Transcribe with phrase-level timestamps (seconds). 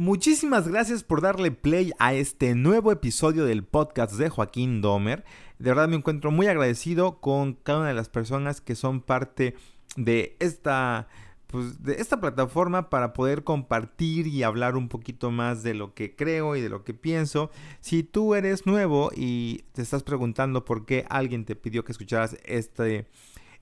[0.00, 5.26] Muchísimas gracias por darle play a este nuevo episodio del podcast de Joaquín Domer.
[5.58, 9.56] De verdad me encuentro muy agradecido con cada una de las personas que son parte
[9.96, 11.08] de esta,
[11.48, 16.16] pues, de esta plataforma para poder compartir y hablar un poquito más de lo que
[16.16, 17.50] creo y de lo que pienso.
[17.82, 22.38] Si tú eres nuevo y te estás preguntando por qué alguien te pidió que escucharas
[22.46, 23.06] este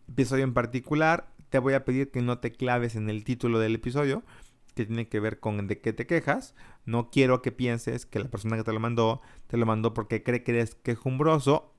[0.09, 3.75] episodio en particular, te voy a pedir que no te claves en el título del
[3.75, 4.23] episodio
[4.83, 6.55] que tiene que ver con de qué te quejas.
[6.85, 10.23] No quiero que pienses que la persona que te lo mandó te lo mandó porque
[10.23, 11.73] cree que eres quejumbroso.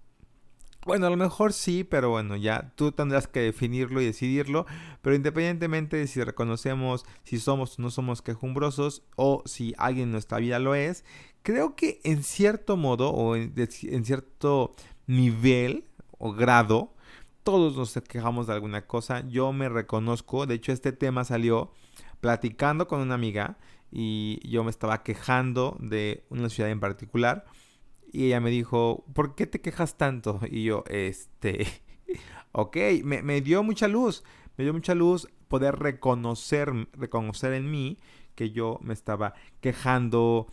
[0.85, 4.65] Bueno, a lo mejor sí, pero bueno, ya tú tendrás que definirlo y decidirlo.
[5.01, 10.11] Pero independientemente de si reconocemos si somos o no somos quejumbrosos o si alguien en
[10.13, 11.03] nuestra vida lo es,
[11.43, 14.73] creo que en cierto modo o en, en cierto
[15.07, 15.85] nivel
[16.17, 16.93] o grado,
[17.43, 19.27] todos nos quejamos de alguna cosa.
[19.27, 21.71] Yo me reconozco, de hecho este tema salió
[22.19, 23.57] platicando con una amiga
[23.91, 27.45] y yo me estaba quejando de una ciudad en particular
[28.11, 30.39] y ella me dijo, ¿por qué te quejas tanto?
[30.49, 31.67] Y yo, este,
[32.51, 34.23] ok, me, dio mucha luz,
[34.57, 37.99] me dio mucha luz poder reconocer, reconocer en mí
[38.35, 40.47] que yo me estaba quejando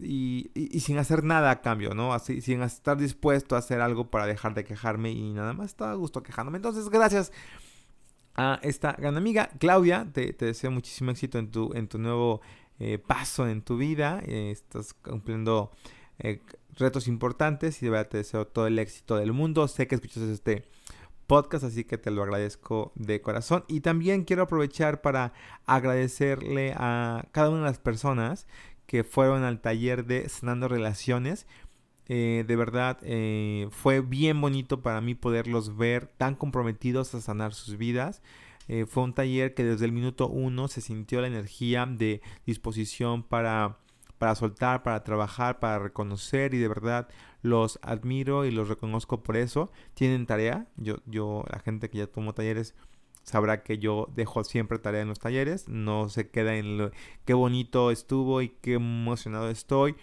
[0.00, 0.50] y,
[0.80, 2.12] sin hacer nada a cambio, ¿no?
[2.12, 5.92] Así, sin estar dispuesto a hacer algo para dejar de quejarme y nada más estaba
[5.92, 6.56] a gusto quejándome.
[6.56, 7.32] Entonces, gracias
[8.38, 9.50] a esta gran amiga.
[9.58, 12.40] Claudia, te, deseo muchísimo éxito en tu, en tu nuevo
[12.78, 14.22] eh, paso en tu vida.
[14.24, 15.72] Eh, estás cumpliendo
[16.20, 16.40] eh,
[16.76, 19.66] retos importantes y de verdad te deseo todo el éxito del mundo.
[19.66, 20.68] Sé que escuchas este
[21.26, 23.64] podcast, así que te lo agradezco de corazón.
[23.66, 25.32] Y también quiero aprovechar para
[25.66, 28.46] agradecerle a cada una de las personas
[28.86, 31.46] que fueron al taller de Sanando Relaciones.
[32.08, 37.52] Eh, de verdad eh, fue bien bonito para mí poderlos ver tan comprometidos a sanar
[37.52, 38.22] sus vidas.
[38.68, 43.22] Eh, fue un taller que desde el minuto uno se sintió la energía de disposición
[43.22, 43.78] para,
[44.18, 47.08] para soltar, para trabajar, para reconocer y de verdad
[47.42, 49.70] los admiro y los reconozco por eso.
[49.94, 50.66] Tienen tarea.
[50.76, 52.74] Yo, yo, la gente que ya tomó talleres
[53.22, 55.68] sabrá que yo dejo siempre tarea en los talleres.
[55.68, 56.90] No se queda en lo
[57.26, 59.96] qué bonito estuvo y qué emocionado estoy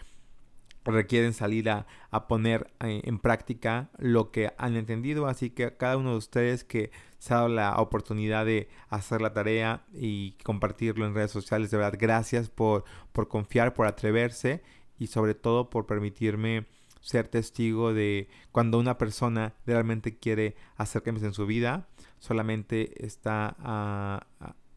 [0.85, 1.85] requieren salir a,
[2.28, 5.28] poner eh, en práctica lo que han entendido.
[5.28, 9.34] Así que cada uno de ustedes que se ha dado la oportunidad de hacer la
[9.34, 14.62] tarea y compartirlo en redes sociales, de verdad, gracias por, por confiar, por atreverse
[15.00, 16.66] y sobre todo por permitirme
[17.01, 21.88] ser testigo de cuando una persona realmente quiere hacer cambios en su vida,
[22.19, 24.25] solamente está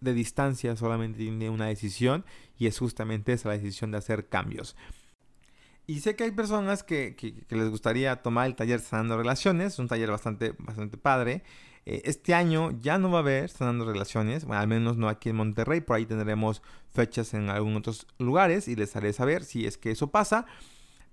[0.00, 2.24] de distancia, solamente tiene una decisión
[2.58, 4.76] y es justamente esa la decisión de hacer cambios.
[5.88, 7.16] Y sé que hay personas que,
[7.48, 11.42] les gustaría tomar el taller Sanando Relaciones, un taller bastante, bastante padre.
[11.86, 15.36] Eh, este año ya no va a haber Sanando Relaciones, al menos no aquí en
[15.36, 16.60] Monterrey, por ahí tendremos
[16.90, 20.44] fechas en algunos otros lugares y les haré saber si es que eso pasa.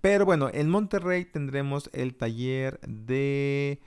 [0.02, 3.80] Pero bueno, en Monterrey tendremos el taller de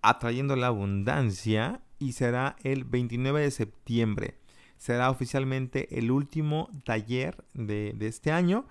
[0.00, 4.38] Atrayendo la Abundancia y será el 29 de septiembre.
[4.76, 8.64] Será oficialmente el último taller de, de este año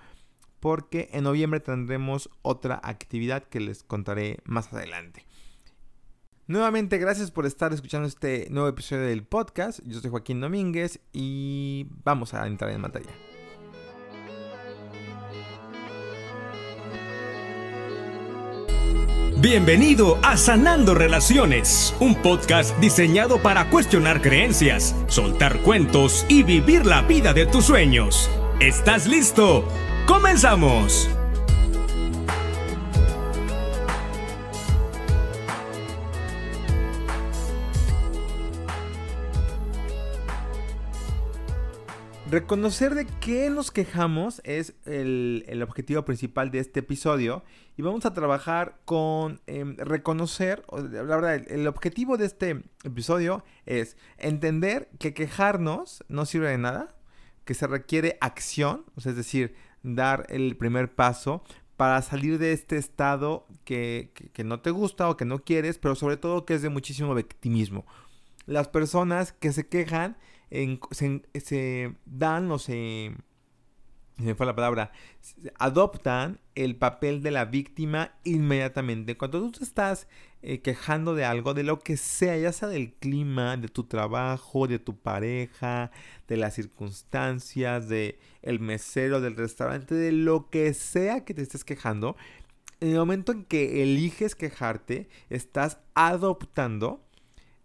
[0.66, 5.24] porque en noviembre tendremos otra actividad que les contaré más adelante.
[6.48, 9.82] Nuevamente, gracias por estar escuchando este nuevo episodio del podcast.
[9.86, 13.12] Yo soy Joaquín Domínguez y vamos a entrar en materia.
[19.38, 27.04] Bienvenido a Sanando Relaciones, un podcast diseñado para cuestionar creencias, soltar cuentos y vivir la
[27.04, 28.32] vida de tus sueños.
[28.60, 29.64] ¿Estás listo?
[30.08, 31.10] ¡Comenzamos!
[42.30, 47.44] Reconocer de qué nos quejamos es el, objetivo principal de este episodio
[47.78, 53.96] y vamos a trabajar con em, reconocer, la verdad, el, objetivo de este episodio es
[54.18, 56.96] entender que quejarnos no sirve de nada,
[57.46, 59.56] que se requiere acción, es decir,
[59.86, 61.44] dar el primer paso
[61.78, 64.12] para salir de este estado que,
[64.44, 67.86] no te gusta o que no quieres, pero sobre todo que es de muchísimo victimismo.
[68.46, 70.18] Las personas que se quejan
[70.92, 73.16] se, dan o se,
[74.18, 74.92] me fue la palabra,
[75.60, 79.18] adoptan el papel de la víctima inmediatamente.
[79.18, 80.08] Cuando tú te estás
[80.42, 84.68] eh, quejando de algo, de lo que sea, ya sea del clima, de tu trabajo,
[84.68, 85.92] de tu pareja,
[86.28, 91.66] de las circunstancias, de el mesero del restaurante, de lo que sea que te estés
[91.66, 92.16] quejando,
[92.80, 97.04] en el momento en que eliges quejarte, estás adoptando,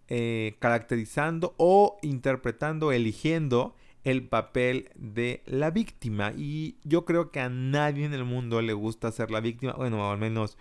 [0.09, 6.33] eh, caracterizando o interpretando, eligiendo el papel de la víctima.
[6.37, 9.73] Y yo creo que a nadie en el mundo le gusta ser la víctima.
[9.75, 10.57] Bueno, al menos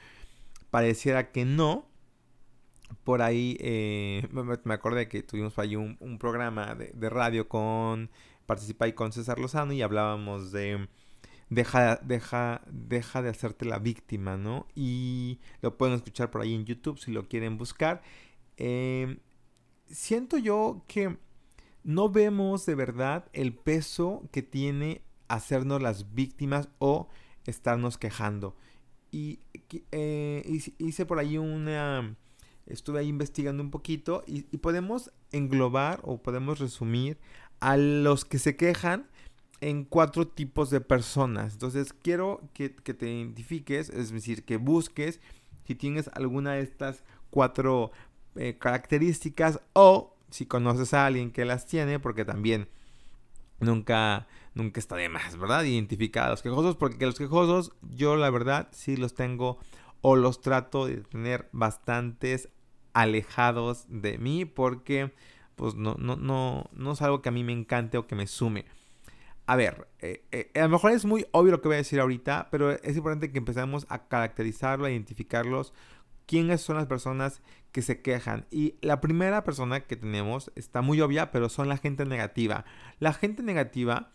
[0.70, 1.88] pareciera que no.
[3.04, 4.28] Por ahí eh,
[4.64, 8.10] me acordé que tuvimos ahí un, programa de, radio con
[8.48, 10.88] participé con César Lozano y hablábamos de
[11.50, 14.66] deja, deja, deja de hacerte la víctima, ¿no?
[14.76, 18.02] Y lo pueden escuchar por ahí en YouTube si lo quieren buscar.
[18.58, 19.20] Em,
[19.88, 21.18] siento yo que
[21.84, 27.08] no vemos de verdad el peso que tiene hacernos las víctimas o
[27.46, 28.56] estarnos quejando.
[29.12, 29.40] Y
[29.92, 32.16] eh, hice por ahí una...
[32.66, 37.18] Estuve ahí investigando un poquito y, podemos englobar o podemos resumir
[37.60, 39.08] a los que se quejan
[39.60, 41.54] en cuatro tipos de personas.
[41.54, 45.20] Entonces quiero que, te identifiques, es decir, que busques
[45.66, 47.92] si tienes alguna de estas cuatro
[48.36, 52.68] eh, características o si conoces a alguien que las tiene, porque también
[53.60, 55.64] nunca, nunca está de más, ¿verdad?
[55.64, 59.60] Identificar a los quejosos, porque los quejosos yo la verdad sí los tengo
[60.02, 62.50] o los trato de tener bastantes
[62.94, 65.14] alejados de mí porque
[65.56, 68.28] pues no, no, no, no es algo que a mí me encante o que me
[68.28, 68.66] sume.
[69.46, 72.00] A ver, eh, eh, a lo mejor es muy obvio lo que voy a decir
[72.00, 75.74] ahorita, pero es importante que empecemos a caracterizarlo, a identificarlos
[76.30, 77.42] quiénes son las personas
[77.72, 78.46] que se quejan.
[78.52, 82.66] Y la primera persona que tenemos está muy obvia, pero son la gente negativa.
[83.00, 84.12] La gente negativa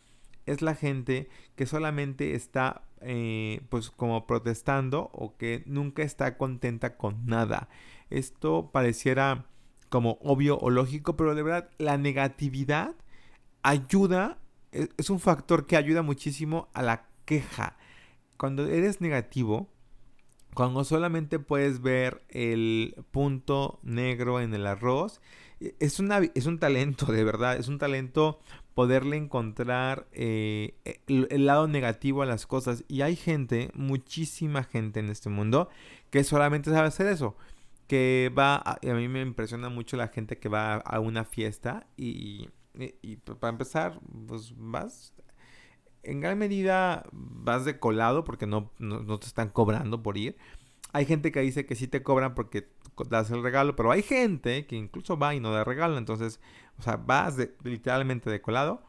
[0.46, 6.96] es la gente que solamente está eh, pues como protestando o que nunca está contenta
[6.96, 7.68] con nada.
[8.10, 9.46] Esto pareciera
[9.88, 12.94] como obvio o lógico, pero de verdad la negatividad
[13.64, 14.38] ayuda,
[14.70, 17.76] es, es un factor que ayuda muchísimo a la queja.
[18.36, 19.73] Cuando eres negativo,
[20.54, 25.20] cuando solamente puedes ver el punto negro en el arroz,
[25.60, 28.40] e, es, una, es un talento, de verdad, es un talento
[28.74, 30.74] poderle encontrar eh,
[31.06, 32.84] el, lado negativo a las cosas.
[32.88, 35.68] Y hay gente, muchísima gente en este mundo,
[36.10, 37.36] que solamente sabe hacer eso.
[37.86, 41.86] Que va, a, a mí me impresiona mucho la gente que va a una fiesta
[41.96, 42.48] y,
[43.02, 45.12] y para empezar, pues vas
[46.04, 50.36] en gran medida vas de colado porque no, no, te están cobrando por ir.
[50.92, 52.68] Hay gente que dice que sí te cobran porque
[53.08, 55.98] das el regalo, pero hay gente que incluso va y no da regalo.
[55.98, 56.40] Entonces,
[56.78, 58.82] o sea, vas literalmente de colado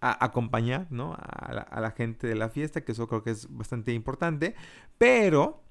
[0.00, 1.14] a acompañar ¿no?
[1.18, 4.54] a, la, gente de la fiesta, que eso creo que es bastante importante.
[4.98, 5.62] Pero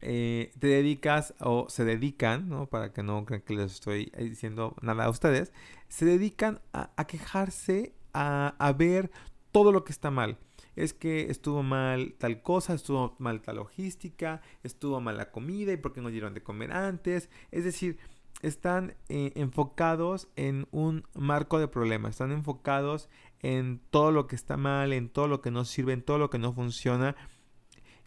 [0.00, 2.66] eh, te dedicas o se dedican, ¿no?
[2.66, 5.52] para que no crean que les estoy diciendo nada a ustedes,
[5.88, 9.10] se dedican a, quejarse, a, a ver
[9.56, 10.36] todo lo que está mal.
[10.74, 15.78] Es que estuvo mal tal cosa, estuvo mal tal logística, estuvo mal la comida y
[15.78, 17.30] por qué no dieron de comer antes.
[17.50, 17.96] Es decir,
[18.42, 23.08] están eh, enfocados en un marco de problemas, están enfocados
[23.40, 26.28] en todo lo que está mal, en todo lo que no sirve, en todo lo
[26.28, 27.16] que no funciona.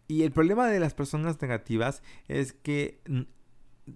[0.08, 3.02] Y el problema de las personas negativas es que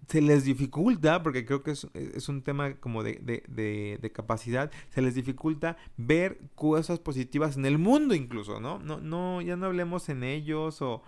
[0.08, 5.78] se les dificulta, porque creo que es, un tema como de, capacidad, se les dificulta
[5.98, 8.80] ver cosas positivas en el mundo incluso, ¿no?
[8.80, 11.04] No, no, ya no hablemos en ellos o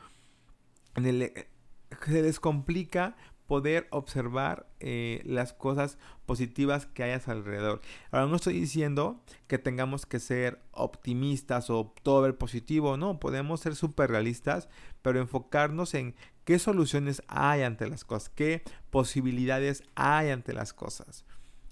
[0.96, 1.22] en el...
[1.22, 1.48] Eh,
[2.06, 3.16] se les complica
[3.48, 7.82] poder observar eh, las cosas positivas que hayas alrededor.
[8.12, 13.60] Ahora no estoy diciendo que tengamos que ser optimistas o todo ver positivo, no, podemos
[13.60, 14.68] ser súper realistas,
[15.02, 21.26] pero enfocarnos en qué soluciones hay ante las cosas, qué posibilidades hay ante las cosas.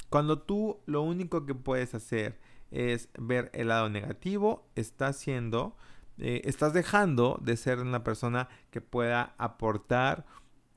[0.10, 2.40] Cuando tú lo único que puedes hacer
[2.70, 5.76] es ver el lado negativo, estás haciendo,
[6.20, 10.26] eh, estás dejando de ser una persona que pueda aportar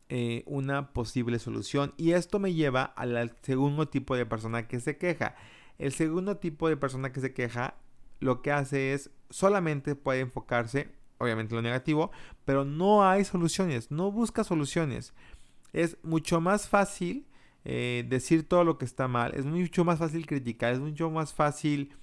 [0.09, 1.93] eh, una posible solución.
[1.97, 5.35] Y esto me lleva al segundo tipo de persona que se queja.
[5.79, 7.75] El segundo tipo de persona que se queja
[8.21, 12.11] lo que hace es solamente puede enfocarse, obviamente lo negativo,
[12.45, 15.13] pero no hay soluciones, no busca soluciones.
[15.73, 17.27] Es mucho más fácil
[17.65, 21.35] eh, decir todo lo que está mal, es mucho más fácil criticar, es mucho más
[21.35, 21.95] fácil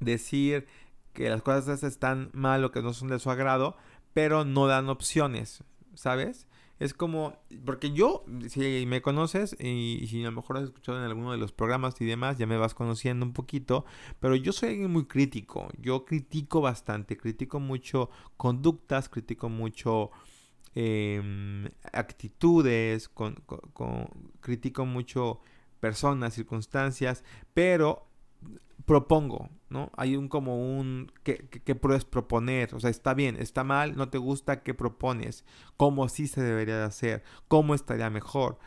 [0.00, 0.66] decir
[1.12, 3.76] que las cosas están mal o que no son de su agrado,
[4.14, 6.46] pero no dan opciones, ¿sabes?
[6.78, 11.04] Es como, porque yo, si me conoces y, si a lo mejor has escuchado en
[11.04, 13.84] alguno de los programas y demás, ya me vas conociendo un poquito,
[14.20, 20.12] pero yo soy alguien muy crítico, yo critico bastante, critico mucho conductas, critico mucho
[20.76, 23.42] em, actitudes, con,
[24.40, 25.40] critico mucho
[25.80, 28.06] personas, circunstancias, pero
[28.86, 29.90] propongo, ¿no?
[29.96, 31.36] Hay un como un que,
[31.74, 35.44] puedes proponer, o sea, está bien, está mal, no te gusta, ¿qué propones?
[35.76, 37.22] ¿Cómo sí se debería de hacer?
[37.48, 38.58] ¿Cómo estaría mejor?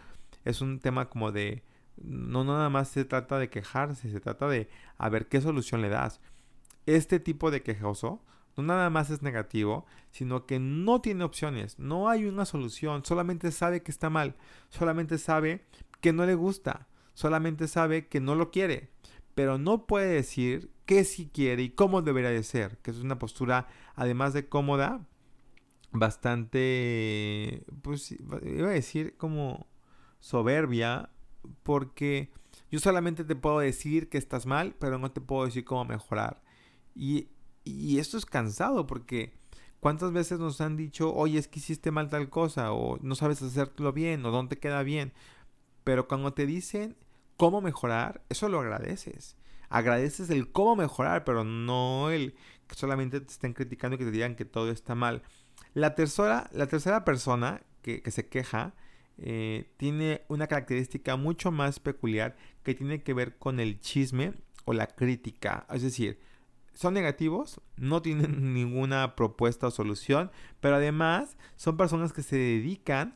[0.46, 1.64] Es un tema como de
[1.98, 5.90] No nada más se trata de quejarse, se trata de a ver qué solución le
[5.90, 6.22] das.
[6.86, 8.24] Este tipo de quejoso
[8.58, 13.52] no nada más es negativo, sino que no tiene opciones, no hay una solución, solamente
[13.52, 14.36] sabe que está mal,
[14.70, 15.66] solamente sabe
[16.02, 18.90] que no le gusta, solamente sabe que no lo quiere,
[19.36, 23.18] pero no puede decir qué sí quiere y cómo debería de ser, que es una
[23.18, 25.08] postura, además de cómoda,
[25.94, 29.68] bastante, pues iba a decir como
[30.20, 31.10] soberbia,
[31.64, 32.34] porque
[32.70, 36.44] yo solamente te puedo decir que estás mal, pero no te puedo decir cómo mejorar.
[36.94, 37.30] Y
[37.98, 39.32] esto es cansado porque
[39.80, 43.42] ¿cuántas veces nos han dicho, oye, es que hiciste mal tal cosa o no sabes
[43.42, 45.14] hacerlo bien o dónde queda bien?
[45.86, 46.98] Pero cuando te dicen
[47.38, 49.38] cómo mejorar, eso lo agradeces.
[49.72, 52.36] Agradeces el cómo mejorar, pero no el
[52.68, 55.24] que solamente te estén criticando y que te digan que todo está mal.
[55.74, 58.74] La tercera, la tercera persona que, se queja
[59.18, 64.34] eh, tiene una característica mucho más peculiar que tiene que ver con el chisme
[64.66, 65.66] o la crítica.
[65.70, 66.20] Es decir,
[66.74, 73.16] son negativos, no tienen ninguna propuesta o solución, pero además son personas que se dedican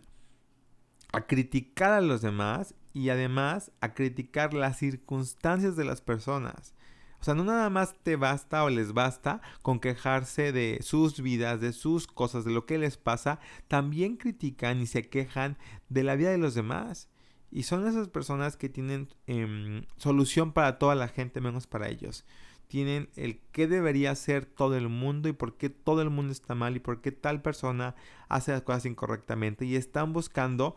[1.12, 6.74] a criticar a los demás y además a criticar las circunstancias de las personas.
[7.20, 11.60] O sea, no nada más te basta o les basta con quejarse de sus vidas,
[11.60, 15.58] de sus cosas, de lo que les pasa, también critican y se quejan
[15.90, 17.10] de la vida de los demás.
[17.52, 22.26] Y son esas personas que tienen em, solución para toda la gente menos para ellos
[22.68, 26.56] tienen el qué debería hacer todo el mundo y por qué todo el mundo está
[26.56, 27.96] mal y por qué tal persona
[28.28, 30.76] hace las cosas incorrectamente y están buscando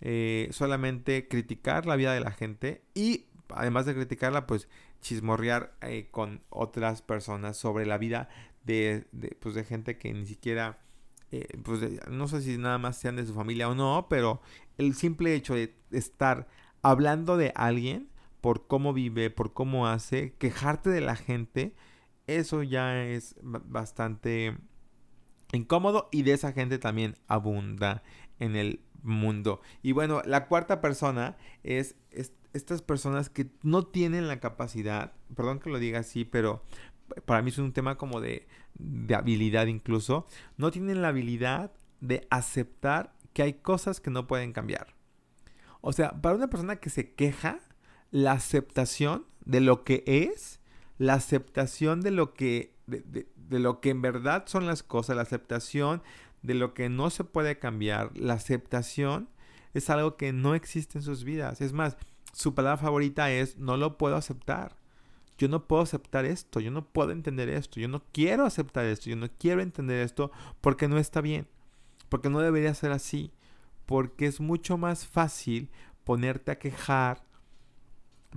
[0.00, 4.68] eh, solamente criticar la vida de la gente y además de criticarla pues
[5.00, 8.28] chismorrear eh, con otras personas sobre la vida
[8.64, 9.06] de,
[9.40, 10.78] pues, de gente que ni siquiera
[11.32, 14.40] eh, pues no sé si nada más sean de su familia o no pero
[14.78, 16.48] el simple hecho de estar
[16.82, 21.74] hablando de alguien por cómo vive, por cómo hace, quejarte de la gente,
[22.26, 24.56] eso ya es bastante
[25.52, 28.02] incómodo y de esa gente también abunda
[28.40, 29.60] en el mundo.
[29.82, 31.94] Y bueno, la cuarta persona es,
[32.52, 36.64] estas personas que no tienen la capacidad, perdón que lo diga así, pero
[37.24, 42.26] para mí es un tema como de, de habilidad incluso, no tienen la habilidad de
[42.30, 44.94] aceptar que hay cosas que no pueden cambiar.
[45.80, 47.60] O sea, para una persona que se queja,
[48.10, 50.60] la aceptación de lo que es,
[50.98, 53.26] la aceptación de lo que, de,
[53.58, 56.02] lo que en verdad son las cosas, la aceptación
[56.42, 59.28] de lo que no se puede cambiar, la aceptación
[59.74, 61.60] es algo que no existe en sus vidas.
[61.60, 61.96] Es más,
[62.32, 64.76] su palabra favorita es no lo puedo aceptar.
[65.38, 69.08] Yo no puedo aceptar esto, yo no puedo entender esto, yo no quiero aceptar esto,
[69.08, 70.30] yo no quiero entender esto
[70.60, 71.48] porque no está bien,
[72.10, 73.32] porque no debería ser así,
[73.86, 75.70] porque es mucho más fácil
[76.04, 77.24] ponerte a quejar,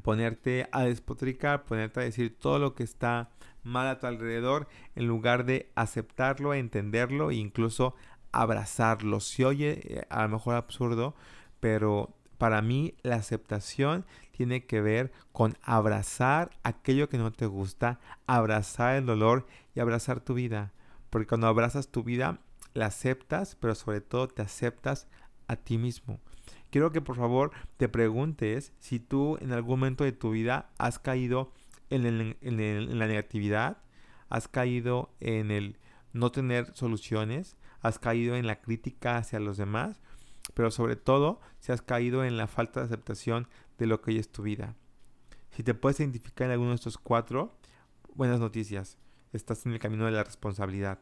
[0.01, 3.31] ponerte a despotricar, ponerte a decir todo lo que está
[3.63, 7.95] mal a tu alrededor, en lugar de aceptarlo, entenderlo e incluso
[8.31, 9.19] abrazarlo.
[9.19, 11.15] Se oye eh, a lo mejor absurdo,
[11.59, 17.99] pero para mí la aceptación tiene que ver con abrazar aquello que no te gusta,
[18.27, 20.73] abrazar el dolor y abrazar tu vida.
[21.09, 22.39] Porque cuando abrazas tu vida,
[22.73, 25.07] la aceptas, pero sobre todo te aceptas
[25.47, 26.19] a ti mismo
[26.73, 30.97] quiero que por favor te preguntes si tú en algún momento de tu vida has
[30.97, 31.51] caído
[31.89, 33.77] en, la negatividad,
[34.29, 35.77] has caído en el
[36.11, 40.01] no tener soluciones, has caído en la crítica hacia los demás,
[40.53, 43.47] pero sobre todo si has caído en la falta de aceptación
[43.77, 44.75] de lo que es tu vida.
[45.51, 47.57] Si te puedes identificar en alguno de estos cuatro,
[48.15, 48.97] buenas noticias.
[49.33, 50.99] Estás en el camino de la responsabilidad,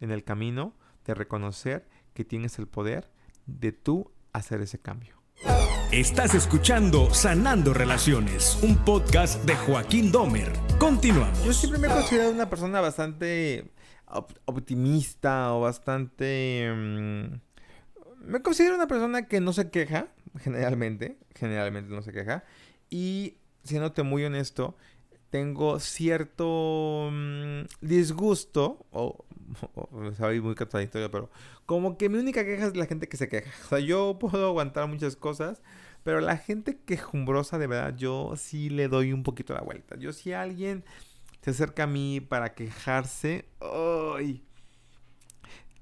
[0.00, 3.10] en el camino de reconocer que tienes el poder
[3.46, 5.17] de tú hacer ese cambio.
[5.92, 10.52] Estás escuchando Sanando Relaciones, un podcast de Joaquín Domer.
[10.78, 11.42] Continuamos.
[11.42, 13.72] Yo siempre me he considerado una persona bastante
[14.44, 16.70] optimista o bastante...
[16.76, 17.40] Mm,
[18.20, 20.08] me considero una persona que no se queja,
[20.40, 22.44] generalmente, generalmente no se queja.
[22.90, 24.76] Y siéndote muy honesto,
[25.30, 29.24] tengo cierto mm, disgusto, o,
[29.74, 31.30] o, muy contradictorio, pero
[31.66, 33.50] como que mi única queja es la gente que se queja.
[33.64, 35.62] O sea, yo puedo aguantar muchas cosas,
[36.04, 39.96] pero la gente quejumbrosa de verdad, yo sí le doy un poquito la vuelta.
[39.96, 40.84] Yo si alguien
[41.42, 44.44] se acerca a mí para quejarse, ¡ay!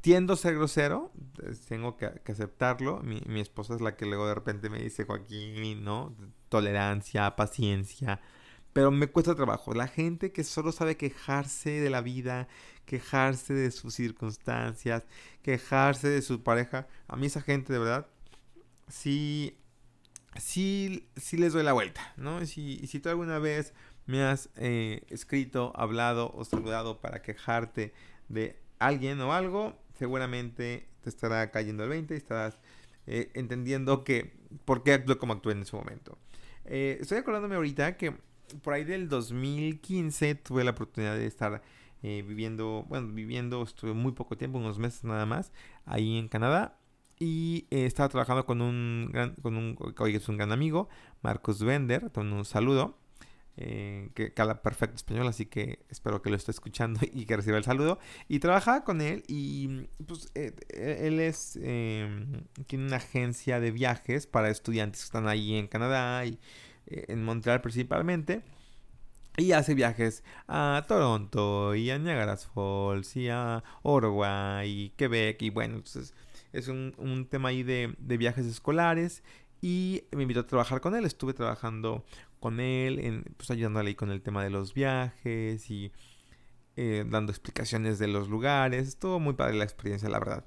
[0.06, 1.10] tiendo a ser grosero,
[1.68, 3.00] tengo que, aceptarlo.
[3.02, 6.14] Mi, mi, esposa es la que luego de repente me dice, Joaquín, ¿no?
[6.48, 8.20] Tolerancia, paciencia,
[8.76, 9.72] pero me cuesta trabajo.
[9.72, 12.46] La gente que solo sabe quejarse de la vida,
[12.86, 15.04] quejarse de sus circunstancias,
[15.42, 18.06] quejarse de su pareja, a mí esa gente de verdad
[18.88, 19.58] sí
[20.38, 22.44] sí, sí les doy la vuelta, ¿no?
[22.46, 23.72] Si, si tú alguna vez
[24.06, 27.92] me has eh, escrito, hablado o saludado para quejarte
[28.28, 32.58] de alguien o algo, seguramente te estará cayendo el 20 y estarás
[33.06, 36.18] eh, entendiendo que por qué actué como actué en ese momento.
[36.64, 38.14] Eh, estoy acordándome ahorita que
[38.62, 41.62] por ahí del 2015 tuve la oportunidad de estar
[42.02, 45.52] viviendo, bueno, viviendo, estuve muy poco tiempo, unos meses nada más,
[45.84, 46.78] ahí en Canadá.
[47.18, 50.88] Y estaba trabajando con un gran, con un, oye, es un gran amigo,
[51.22, 52.98] Marcos Bender, con un saludo.
[53.58, 57.56] Eh, que habla perfecto español, así que espero que lo esté escuchando y que reciba
[57.56, 57.98] el saludo.
[58.28, 64.26] Y trabajaba con él y pues eh, él es, em, tiene una agencia de viajes
[64.26, 66.38] para estudiantes que están ahí en Canadá y
[66.86, 68.42] eh, en Montreal principalmente.
[69.36, 75.50] Y hace viajes a Toronto y a Niagara Falls y a Ottawa y Quebec y
[75.50, 76.14] bueno, entonces
[76.52, 79.22] es un, un tema ahí de, de viajes escolares
[79.60, 81.04] y me invitó a trabajar con él.
[81.04, 82.04] Estuve trabajando
[82.40, 85.92] con él, en, pues ayudándole ahí con el tema de los viajes y
[86.76, 88.88] eh, dando explicaciones de los lugares.
[88.88, 90.44] Estuvo muy padre la experiencia, la verdad.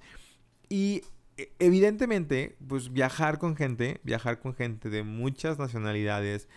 [0.69, 1.03] Y
[1.37, 6.47] e, evidentemente, pues viajar con gente, viajar con gente de muchas nacionalidades,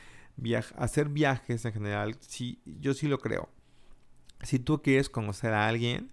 [0.77, 3.49] hacer viajes en general, sí, yo sí lo creo.
[4.43, 6.11] Si tú quieres conocer a alguien,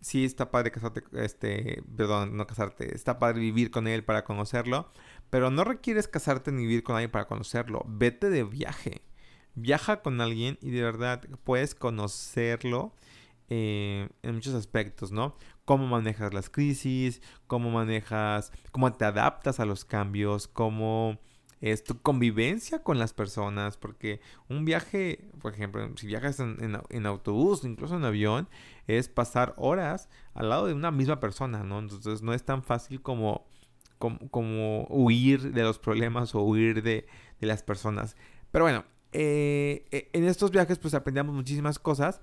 [0.00, 4.90] sí está padre casarte, este, perdón, no casarte, está padre vivir con él para conocerlo,
[5.30, 7.84] pero no requieres casarte ni vivir con alguien para conocerlo.
[7.86, 9.02] Vete de viaje.
[9.54, 12.94] Viaja con alguien y de verdad puedes conocerlo
[13.48, 15.36] eh, en muchos aspectos, ¿no?
[15.64, 21.18] Cómo manejas las crisis, cómo manejas, cómo te adaptas a los cambios, cómo
[21.60, 27.64] es tu convivencia con las personas, porque un viaje, por ejemplo, si viajas en, autobús,
[27.64, 28.48] incluso en avión,
[28.86, 31.78] es pasar horas al lado de una misma persona, ¿no?
[31.78, 33.46] Entonces no es tan fácil como
[33.98, 37.06] como, huir de los problemas o huir de,
[37.40, 38.16] las personas.
[38.50, 42.22] Pero bueno, eh, eh, en estos viajes pues aprendíamos muchísimas cosas.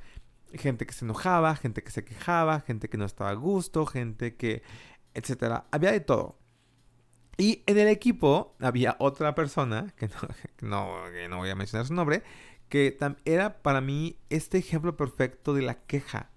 [0.54, 4.36] Gente que se enojaba, gente que se quejaba, gente que no estaba a gusto, gente
[4.36, 4.64] que,
[5.14, 5.68] etcétera.
[5.72, 6.40] Había de todo.
[7.38, 10.10] Y en el equipo había otra persona, que
[10.62, 10.90] no,
[11.30, 12.24] no, voy a mencionar su nombre,
[12.70, 16.32] que era para mí este ejemplo perfecto de la queja,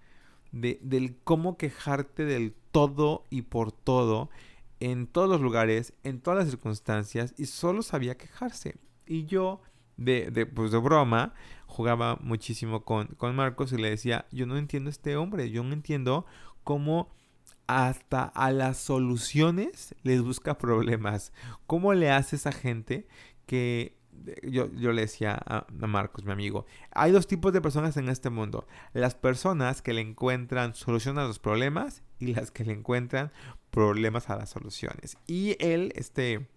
[0.53, 4.31] de, del cómo quejarte del todo y por todo
[4.81, 8.77] en todos los lugares, en todas las circunstancias y solo sabía quejarse.
[9.07, 9.61] Y yo,
[9.97, 11.35] de, de, pues de broma,
[11.67, 15.63] jugaba muchísimo con, con Marcos y le decía, yo no entiendo a este hombre, yo
[15.63, 16.27] no entiendo
[16.65, 17.11] cómo
[17.71, 21.33] hasta a las soluciones les busca problemas.
[21.67, 23.07] ¿Cómo le hace esa gente
[23.47, 23.97] que
[24.43, 28.29] yo, yo, le decía a, Marcos, mi amigo, hay dos tipos de personas en este
[28.29, 28.67] mundo.
[28.93, 33.33] Las personas que le encuentran solución a los problemas y las que le encuentran
[33.71, 35.17] problemas a las soluciones.
[35.27, 36.49] Y él, este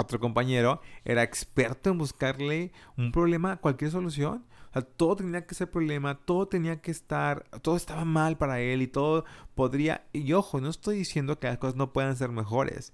[0.00, 4.44] otro compañero, era experto en buscarle un problema a cualquier solución.
[4.70, 8.60] O sea, todo tenía que ser problema, todo tenía que estar, todo estaba mal para
[8.60, 10.06] él y todo podría...
[10.12, 12.92] Y ojo, no estoy diciendo que las cosas no puedan ser mejores.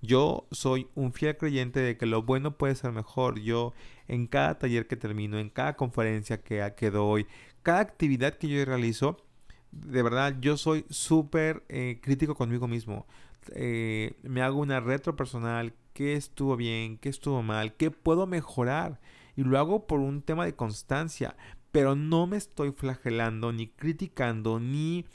[0.00, 3.38] Yo soy un fiel creyente de que lo bueno puede ser mejor.
[3.38, 3.72] Yo
[4.08, 7.28] en cada taller que termino, en cada conferencia que, que doy,
[7.62, 9.16] cada actividad que yo realizo,
[9.70, 13.06] de verdad, yo soy súper eh, crítico conmigo mismo.
[13.54, 19.00] Eh, me hago una retro personal, qué estuvo bien, qué estuvo mal, qué puedo mejorar.
[19.36, 21.36] Y lo hago por un tema de constancia,
[21.70, 25.06] pero no me estoy flagelando, ni criticando, ni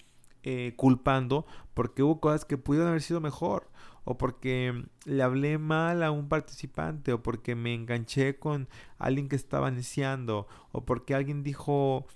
[0.43, 3.69] eh, culpando porque hubo cosas que pudieron haber sido mejor,
[4.03, 9.35] o porque le hablé mal a un participante, o porque me enganché con alguien que
[9.35, 12.07] estaba iniciando, o porque alguien dijo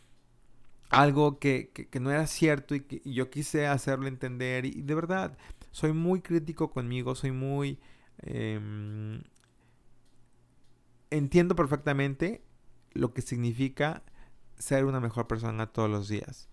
[0.90, 4.66] algo que, no era cierto y que yo quise hacerlo entender.
[4.66, 5.38] Y de verdad,
[5.72, 7.80] soy muy crítico conmigo, soy muy...
[8.24, 9.24] Em,
[11.10, 12.44] entiendo perfectamente
[12.94, 14.04] lo que significa
[14.58, 16.50] ser una mejor persona todos los días.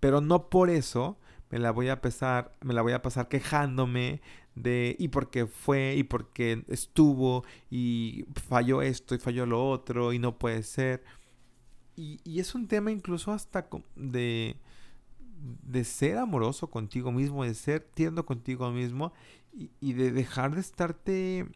[0.00, 1.18] Pero no por eso
[1.50, 4.20] me la voy a pasar, me la voy a pasar quejándome
[4.54, 10.18] de y porque fue y porque estuvo y falló esto y falló lo otro y
[10.18, 11.04] no puede ser.
[11.94, 14.56] Y, es un tema incluso hasta de,
[15.62, 19.12] de ser amoroso contigo mismo, de ser tierno contigo mismo
[19.52, 21.46] y, de dejar de estarte...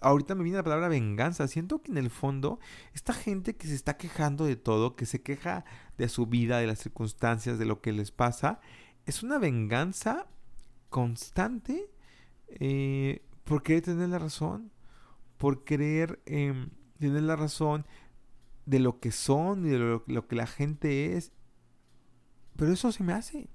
[0.00, 1.46] Ahorita me viene la palabra venganza.
[1.46, 2.58] Siento que en el fondo,
[2.92, 5.64] esta gente que se está quejando de todo, que se queja
[5.96, 8.58] de su vida, de las circunstancias, de lo que les pasa,
[9.06, 10.26] es una venganza
[10.90, 11.88] constante
[12.48, 14.72] eh, por querer tener la razón,
[15.38, 17.86] por querer em, tener la razón
[18.66, 21.32] de lo que son y de lo, que la gente es.
[22.56, 23.48] Pero eso se me hace.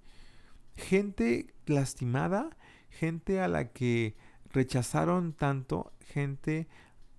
[0.75, 2.49] Gente lastimada,
[2.89, 4.15] gente a la que
[4.49, 6.67] rechazaron tanto, gente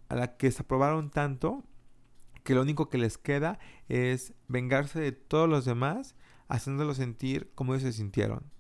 [0.09, 1.65] a la que se aprobaron tanto,
[2.43, 6.15] que lo único que les queda es vengarse de todos los demás,
[6.49, 8.51] haciéndolos sentir como ellos se sintieron.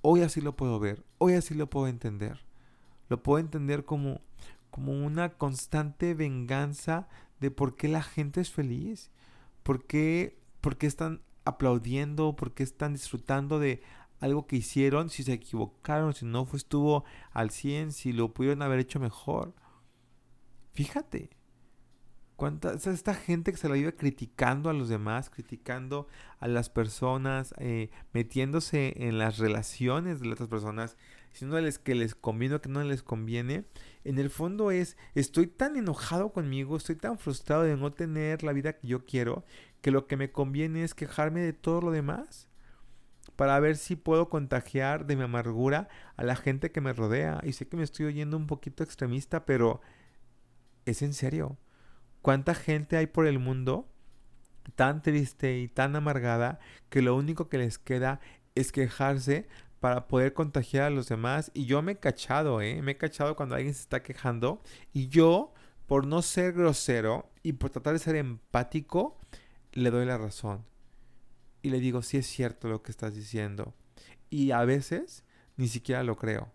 [0.00, 2.44] Hoy así lo puedo ver, hoy así lo puedo entender.
[3.08, 4.20] Lo puedo entender como,
[4.70, 7.08] como una constante venganza
[7.40, 9.10] de por qué la gente es feliz,
[9.62, 13.82] por qué, por qué están aplaudiendo, por qué están disfrutando de
[14.20, 18.80] algo que hicieron, si se equivocaron, si no estuvo al 100, si lo pudieron haber
[18.80, 19.54] hecho mejor.
[20.72, 21.30] Fíjate,
[22.36, 26.08] cuánta, esta gente que se la iba criticando a los demás, criticando
[26.40, 30.96] a las personas, eh, metiéndose en las relaciones de las otras personas,
[31.32, 33.64] diciéndoles que les conviene o que no les conviene,
[34.04, 38.52] en el fondo es, estoy tan enojado conmigo, estoy tan frustrado de no tener la
[38.52, 39.44] vida que yo quiero,
[39.80, 42.48] que lo que me conviene es quejarme de todo lo demás
[43.36, 47.40] para ver si puedo contagiar de mi amargura a la gente que me rodea.
[47.44, 49.80] Y sé que me estoy oyendo un poquito extremista, pero
[50.86, 51.56] es en serio.
[52.20, 53.88] ¿Cuánta gente hay por el mundo
[54.74, 56.58] tan triste y tan amargada
[56.90, 58.18] que lo único que les queda
[58.54, 59.48] es quejarse
[59.80, 61.50] para poder contagiar a los demás?
[61.54, 62.82] Y yo me he cachado, ¿eh?
[62.82, 64.60] Me he cachado cuando alguien se está quejando
[64.92, 65.52] y yo,
[65.86, 69.18] por no ser grosero y por tratar de ser empático,
[69.72, 70.64] le doy la razón
[71.62, 73.74] y le digo, sí es cierto lo que estás diciendo.
[74.30, 75.24] Y a veces
[75.56, 76.52] ni siquiera lo creo.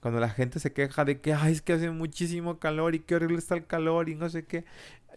[0.00, 3.16] Cuando la gente se queja de que, ay, es que hace muchísimo calor y qué
[3.16, 4.64] horrible está el calor y no sé qué,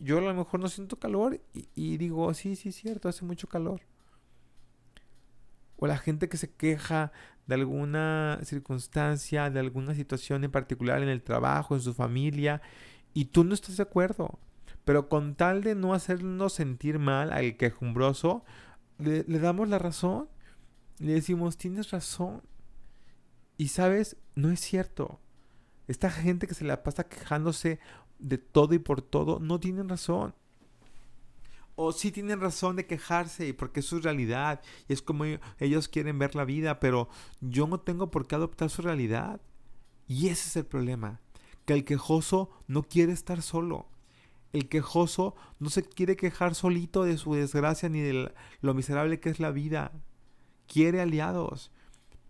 [0.01, 3.47] yo a lo mejor no siento calor y, digo, sí, sí es cierto, hace mucho
[3.47, 3.81] calor.
[5.77, 7.12] O la gente que se queja
[7.47, 12.62] de alguna circunstancia, de alguna situación en particular en el trabajo, en su familia,
[13.13, 14.39] y tú no estás de acuerdo.
[14.86, 18.43] Pero con tal de no hacernos sentir mal al quejumbroso,
[18.97, 20.29] le, damos la razón.
[20.99, 22.41] Le decimos, tienes razón.
[23.57, 25.19] Y sabes, no es cierto.
[25.88, 27.79] Esta gente que se la pasa quejándose
[28.19, 30.33] de todo y por todo, no tienen razón.
[31.75, 35.25] O sí tienen razón de quejarse porque es su realidad y es como
[35.59, 37.09] ellos quieren ver la vida, pero
[37.41, 39.41] yo no tengo por qué adoptar su realidad.
[40.07, 41.19] Y ese es el problema,
[41.65, 43.88] que el quejoso no quiere estar solo.
[44.51, 48.31] El quejoso no se quiere quejar solito de su desgracia ni de
[48.62, 49.91] lo miserable que es la vida.
[50.67, 51.71] Quiere aliados.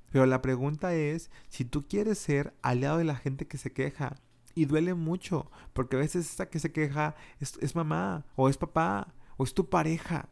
[0.09, 4.15] Pero la pregunta es si tú quieres ser aliado de la gente que se queja.
[4.55, 9.11] Y duele mucho, porque a veces esta que se queja es, mamá, o es papá,
[9.37, 10.29] o es tu pareja.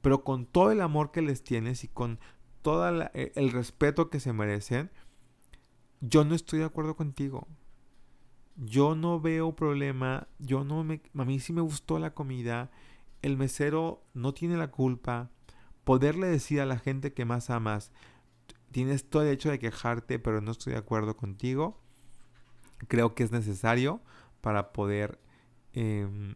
[0.00, 2.18] Pero con todo el amor que les tienes y con
[2.62, 4.90] todo e, el respeto que se merecen,
[6.00, 7.46] yo no estoy de acuerdo contigo
[8.56, 12.70] yo no veo problema, yo no me, a mí sí me gustó la comida,
[13.22, 15.30] el mesero no tiene la culpa,
[15.84, 17.92] poderle decir a la gente que más amas,
[18.70, 21.80] tienes todo el derecho de quejarte, pero no estoy de acuerdo contigo,
[22.88, 24.00] creo que es necesario
[24.40, 25.18] para poder,
[25.72, 26.34] em,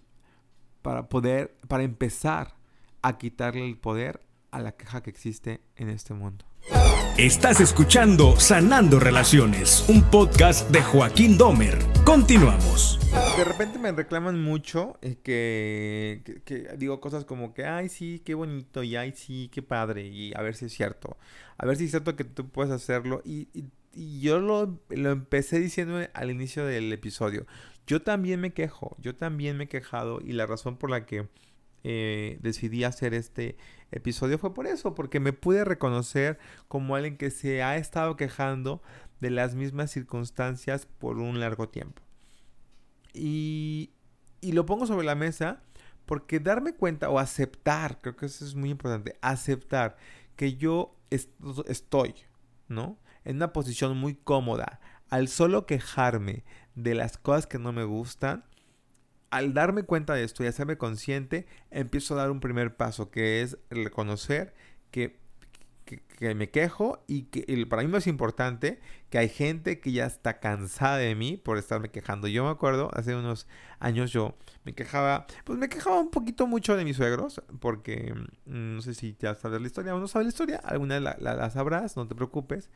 [0.86, 2.54] para poder, para empezar
[3.02, 4.20] a quitarle el poder
[4.52, 6.44] a la queja que existe en este mundo.
[7.18, 11.76] Estás escuchando Sanando Relaciones, un podcast de Joaquín Domer.
[12.04, 13.00] Continuamos.
[13.36, 18.34] De repente me reclaman mucho eh, que, que, digo cosas como que, ay, sí, qué
[18.34, 21.16] bonito, y ay, sí, qué padre, y a ver si es cierto.
[21.58, 23.22] A ver si es cierto que tú puedes hacerlo.
[23.24, 23.48] Y,
[23.96, 27.44] y yo lo, lo empecé diciendo al inicio del episodio.
[27.86, 31.28] Yo también me quejo, yo también me he quejado, y la razón por la que
[31.84, 33.56] eh, decidí hacer este
[33.92, 38.82] episodio fue por eso, porque me pude reconocer como alguien que se ha estado quejando
[39.20, 42.02] de las mismas circunstancias por un largo tiempo.
[43.14, 43.92] Y,
[44.40, 45.62] y lo pongo sobre la mesa
[46.06, 49.96] porque darme cuenta o aceptar, creo que eso es muy importante, aceptar
[50.36, 52.14] que yo estoy,
[52.68, 52.98] ¿no?
[53.24, 54.80] En una posición muy cómoda.
[55.08, 56.44] Al solo quejarme
[56.76, 58.44] de las cosas que no me gustan,
[59.30, 63.42] al darme cuenta de esto y hacerme consciente, empiezo a dar un primer paso, que
[63.42, 64.54] es reconocer
[64.90, 65.18] que,
[65.84, 70.38] que, me quejo y que para mí es importante que hay gente que ya está
[70.38, 72.28] cansada de mí por estarme quejando.
[72.28, 73.46] Yo me acuerdo, hace unos
[73.78, 78.14] años yo me quejaba, pues me quejaba un poquito mucho de mis suegros, porque
[78.46, 81.16] mm, no sé si ya sabes la historia o no sabes la historia, alguna la,
[81.18, 82.70] la sabrás, no te preocupes.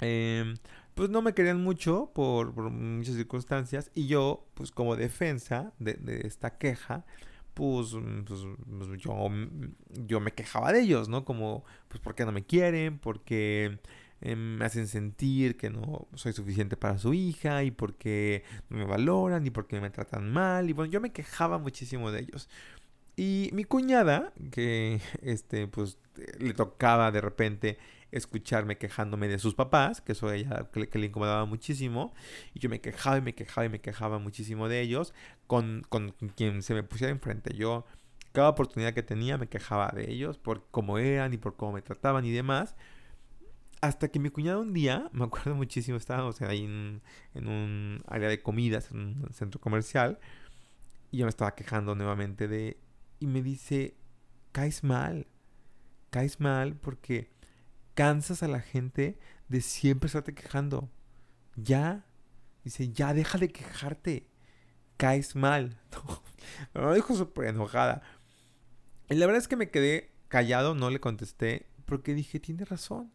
[0.00, 0.54] Eh,
[0.98, 6.58] pues no me querían mucho por, muchas circunstancias y yo, pues como defensa de, esta
[6.58, 7.06] queja,
[7.54, 7.94] pues,
[8.26, 9.28] pues, pues yo,
[9.90, 11.24] yo, me quejaba de ellos, ¿no?
[11.24, 12.98] Como, pues, ¿por qué no me quieren?
[12.98, 13.78] Porque
[14.22, 18.84] eh, me hacen sentir que no soy suficiente para su hija y porque no me
[18.84, 20.68] valoran y porque me tratan mal.
[20.68, 22.48] Y bueno, yo me quejaba muchísimo de ellos.
[23.14, 25.96] Y mi cuñada, que este, pues
[26.40, 27.78] le tocaba de repente
[28.10, 32.14] escucharme quejándome de sus papás, que eso a ella que, le incomodaba muchísimo,
[32.54, 35.14] y yo me quejaba y me quejaba y me quejaba muchísimo de ellos,
[35.46, 37.54] con, con quien se me pusiera enfrente.
[37.54, 37.86] Yo,
[38.32, 41.82] cada oportunidad que tenía, me quejaba de ellos por cómo eran y por cómo me
[41.82, 42.76] trataban y demás.
[43.80, 47.02] Hasta que mi cuñado un día, me acuerdo muchísimo, estábamos ahí en,
[47.34, 50.18] en un área de comidas, en un centro comercial,
[51.10, 52.78] y yo me estaba quejando nuevamente de...
[53.20, 53.96] Y me dice,
[54.52, 55.26] caes mal,
[56.10, 57.30] caes mal porque
[57.98, 60.88] cansas a la gente de siempre estarte quejando.
[61.56, 62.06] Ya,
[62.62, 64.28] dice, ya deja de quejarte,
[64.96, 65.80] caes mal.
[66.74, 68.02] me lo dijo súper enojada.
[69.10, 73.10] Y la verdad es que me quedé callado, no le contesté, porque dije, tiene razón.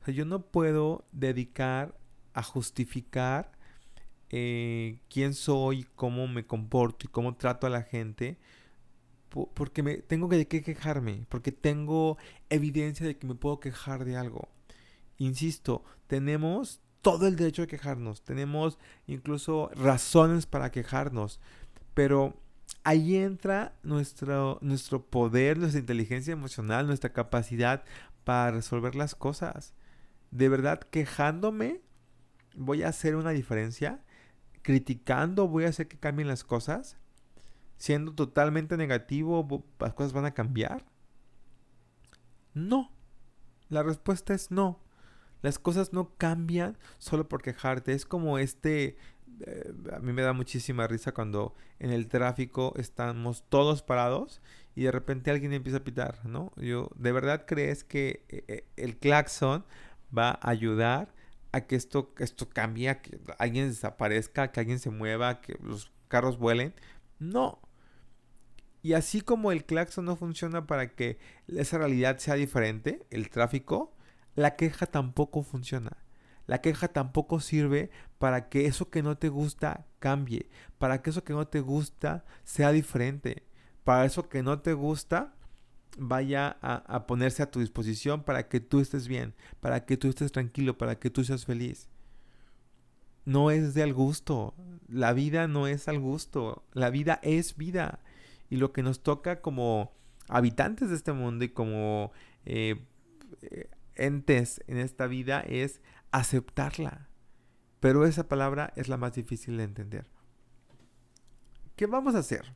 [0.00, 1.94] O sea, yo no puedo dedicar
[2.32, 3.52] a justificar
[4.30, 8.38] eh, quién soy, cómo me comporto y cómo trato a la gente,
[9.54, 12.16] porque tengo que, que quejarme, porque tengo
[12.50, 14.48] evidencia de que me puedo quejar de algo.
[15.18, 21.40] Insisto, tenemos todo el derecho de quejarnos, tenemos incluso razones para quejarnos,
[21.92, 22.34] pero
[22.82, 27.84] ahí entra nuestro, nuestro poder, nuestra inteligencia emocional, nuestra capacidad
[28.24, 29.74] para resolver las cosas.
[30.30, 31.82] De verdad, quejándome,
[32.56, 34.00] voy a hacer una diferencia
[34.64, 36.96] criticando voy a hacer que cambien las cosas,
[37.84, 40.86] siendo totalmente negativo, las cosas van a cambiar.
[42.54, 42.90] No.
[43.68, 44.80] La respuesta es no.
[45.42, 47.92] Las cosas no cambian solo por quejarte.
[47.92, 48.96] Es como este...
[49.40, 54.40] Eh, a mí me da muchísima risa cuando en el tráfico estamos todos parados
[54.74, 56.52] y de repente alguien empieza a pitar, ¿no?
[56.56, 59.66] Yo, ¿de verdad crees que eh, eh, el claxon
[60.16, 61.12] va a ayudar
[61.52, 66.38] a que esto, esto cambie, que alguien desaparezca, que alguien se mueva, que los carros
[66.38, 66.72] vuelen.
[67.18, 67.60] No.
[68.84, 71.18] Y así como el claxon no funciona para que
[71.48, 73.96] esa realidad sea diferente, el tráfico,
[74.34, 75.96] la queja tampoco funciona.
[76.46, 81.24] La queja tampoco sirve para que eso que no te gusta cambie, para que eso
[81.24, 83.44] que no te gusta sea diferente,
[83.84, 85.34] para eso que no te gusta
[85.96, 90.30] vaya a, ponerse a tu disposición para que tú estés bien, para que tú estés
[90.30, 91.88] tranquilo, para que tú seas feliz.
[93.24, 94.52] No es de al gusto,
[94.88, 98.00] la vida no es al gusto, la vida es vida.
[98.54, 99.92] Y lo que nos toca como
[100.28, 102.12] habitantes de este mundo y como
[102.44, 102.86] eh,
[103.96, 105.80] entes en esta vida es
[106.12, 107.08] aceptarla.
[107.80, 110.06] Pero esa palabra es la más difícil de entender.
[111.74, 112.54] ¿Qué vamos a hacer?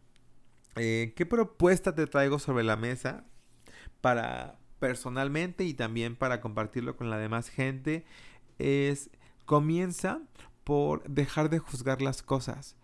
[0.76, 3.24] Eh, ¿Qué propuesta te traigo sobre la mesa
[4.00, 8.04] para personalmente y también para compartirlo con la demás gente?
[8.60, 9.10] Es
[9.46, 10.20] comienza
[10.62, 12.76] por dejar de juzgar las cosas.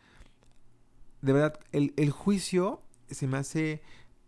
[1.25, 3.83] De verdad, el, juicio se me hace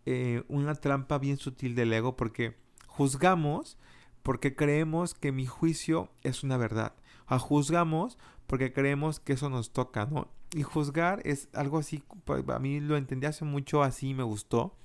[0.05, 3.79] eh, una trampa bien sutil del ego porque juzgamos
[4.27, 6.97] porque creemos que mi juicio es una verdad.
[7.29, 10.33] O juzgamos porque creemos que eso nos toca, ¿no?
[10.53, 14.77] Y juzgar es algo así, pues, a mí lo entendí hace mucho así, me gustó.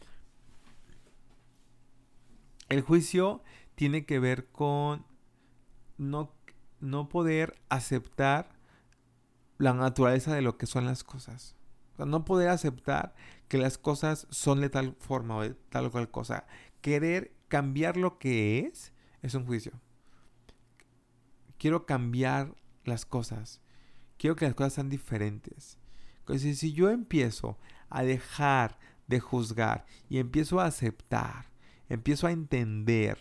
[2.69, 3.41] El juicio
[3.73, 5.07] tiene que ver con
[5.97, 6.31] no,
[6.79, 8.59] no poder aceptar
[9.57, 11.55] la naturaleza de lo que son las cosas.
[11.97, 13.15] no poder aceptar
[13.51, 16.47] que las cosas son de tal forma o de tal o cual cosa.
[16.79, 19.73] Querer cambiar lo que es es un juicio.
[21.57, 23.59] Quiero cambiar las cosas.
[24.17, 25.77] Quiero que las cosas sean diferentes.
[26.19, 27.59] Entonces, si yo empiezo
[27.89, 31.51] a dejar de juzgar y empiezo a aceptar,
[31.89, 33.17] empiezo a entender,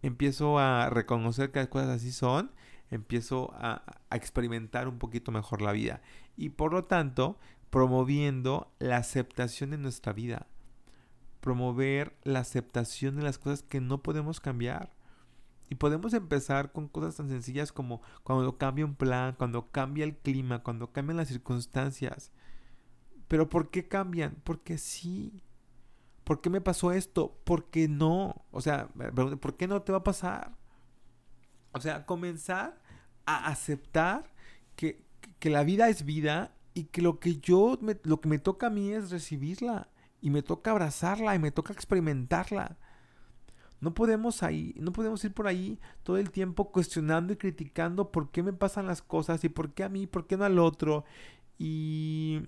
[0.00, 2.52] empiezo a reconocer que las cosas así son,
[2.90, 6.00] empiezo a, a, experimentar un poquito mejor la vida.
[6.38, 7.38] Y por lo tanto,
[7.70, 10.46] promoviendo la aceptación de nuestra vida.
[11.40, 14.92] Promover la aceptación de las cosas que no podemos cambiar.
[15.70, 20.16] Y podemos empezar con cosas tan sencillas como cuando cambia un plan, cuando cambia el
[20.16, 22.32] clima, cuando cambian las circunstancias.
[23.28, 24.36] Pero ¿por qué cambian?
[24.44, 25.42] Porque sí.
[26.24, 27.38] ¿Por qué me pasó esto?
[27.44, 28.46] Porque no.
[28.50, 28.88] O sea,
[29.40, 30.56] ¿por qué no te va a pasar?
[31.72, 32.80] O sea, comenzar
[33.26, 34.32] a aceptar
[34.74, 35.04] que,
[35.38, 38.70] que la vida es vida y que lo que yo, lo que me toca a
[38.70, 39.88] mí es recibirla.
[40.20, 42.76] Y me toca abrazarla y me toca experimentarla.
[43.80, 48.30] No podemos ahí, no podemos ir por ahí todo el tiempo cuestionando y criticando por
[48.30, 51.04] qué me pasan las cosas y por qué a mí, por qué no al otro.
[51.58, 52.42] Y,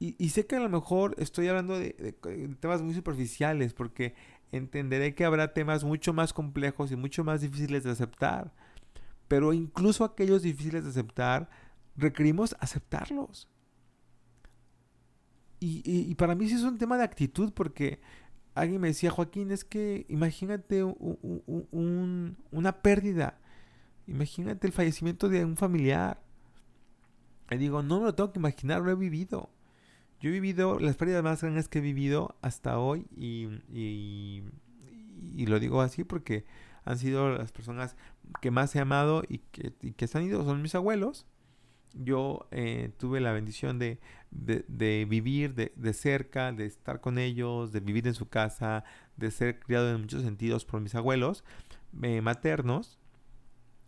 [0.00, 2.14] y, sé que a lo mejor estoy hablando de,
[2.60, 4.14] temas muy superficiales porque
[4.50, 8.52] entenderé que habrá temas mucho más complejos y mucho más difíciles de aceptar.
[9.28, 11.48] Pero incluso aquellos difíciles de aceptar,
[11.96, 13.48] requerimos aceptarlos.
[15.60, 18.00] Y, y, para mí sí es un tema de actitud porque
[18.54, 20.84] alguien me decía, Joaquín, es que imagínate
[21.70, 23.38] una pérdida.
[24.06, 26.20] Imagínate el fallecimiento de un familiar.
[27.50, 29.48] Y digo, no me lo tengo que imaginar, lo he vivido.
[30.20, 34.42] Yo he vivido las pérdidas más grandes que he vivido hasta hoy y, y,
[35.46, 36.44] lo digo así porque
[36.84, 37.96] han sido las personas
[38.40, 41.26] que más he amado y que, y que se han ido, son mis abuelos
[41.94, 43.98] yo eh, tuve la bendición de,
[44.30, 48.84] vivir de, cerca, de estar con ellos, de vivir en su casa,
[49.16, 51.44] de ser criado en muchos sentidos por mis abuelos
[52.02, 52.98] eh, maternos.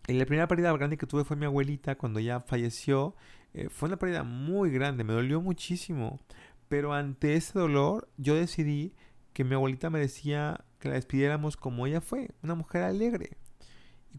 [0.09, 3.16] Y la primera pérdida grande que tuve fue mi abuelita cuando ya falleció.
[3.55, 6.21] Eh, fue una pérdida muy grande, me dolió muchísimo.
[6.69, 8.95] Pero ante ese dolor yo decidí
[9.33, 13.37] que mi abuelita merecía que la despidiéramos como ella fue, una mujer alegre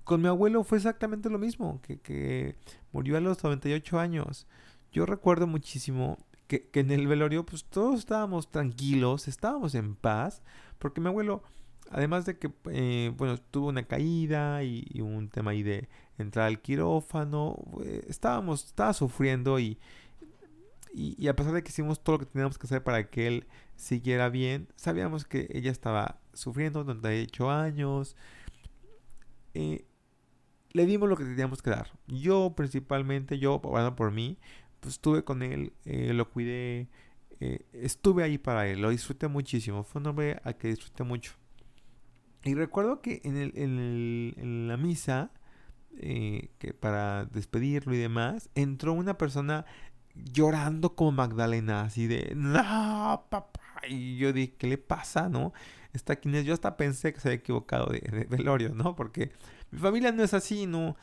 [0.04, 2.56] con mi abuelo fue exactamente lo mismo, que,
[2.92, 4.48] murió a los 98 años.
[4.92, 10.42] Yo recuerdo muchísimo que, en el velorio pues todos estábamos tranquilos, estábamos en paz,
[10.80, 11.44] porque mi abuelo,
[11.92, 16.62] además de que, eh, bueno, tuvo una caída y, un tema ahí de entrar al
[16.62, 19.78] quirófano, eh, estábamos, estaba sufriendo y,
[20.94, 23.48] y, a pesar de que hicimos todo lo que teníamos que hacer para que él
[23.76, 28.16] siguiera bien, sabíamos que ella estaba sufriendo 98 años,
[29.54, 29.87] eh,
[30.74, 31.92] le dimos lo que teníamos que dar.
[32.08, 34.38] Yo principalmente, yo hablando por mí,
[34.80, 36.88] pues estuve con él, eh, lo cuidé,
[37.40, 39.84] eh, estuve ahí para él, lo disfruté muchísimo.
[39.84, 41.34] Fue un hombre al que disfruté mucho.
[42.44, 45.32] Y recuerdo que en, el, en, la misa,
[46.00, 49.66] que para despedirlo y demás, entró una persona
[50.16, 53.60] llorando como Magdalena, así de, no, papá.
[53.90, 55.54] Y yo dije, ¿qué le pasa, no?
[55.98, 56.46] está es.
[56.46, 58.96] Yo hasta pensé que se había equivocado de, velorio, ¿no?
[58.96, 59.32] Porque
[59.72, 60.96] mi familia no es así, no.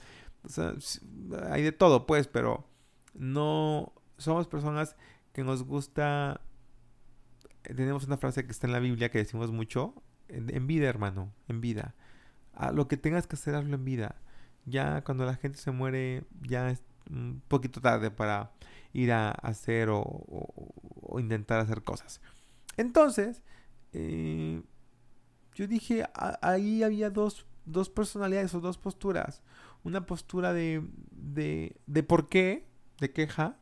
[0.43, 2.67] O hay de todo, pues, pero
[3.15, 4.97] no somos personas
[5.33, 6.41] que nos gusta.
[7.63, 9.95] Tenemos una frase que está en la Biblia que decimos mucho:
[10.29, 11.95] en, vida, hermano, en vida.
[12.53, 14.17] A lo que tengas que hacer, hazlo en vida.
[14.67, 18.53] Ya cuando la gente se muere, ya es un poquito tarde para
[18.93, 22.21] ir a hacer o, intentar hacer cosas.
[22.77, 23.43] Entonces,
[23.93, 24.63] eh,
[25.55, 26.07] yo dije,
[26.43, 29.43] ahí había dos, dos personalidades o dos posturas.
[29.83, 32.67] Una postura de, de, de por qué,
[33.01, 33.59] de queja,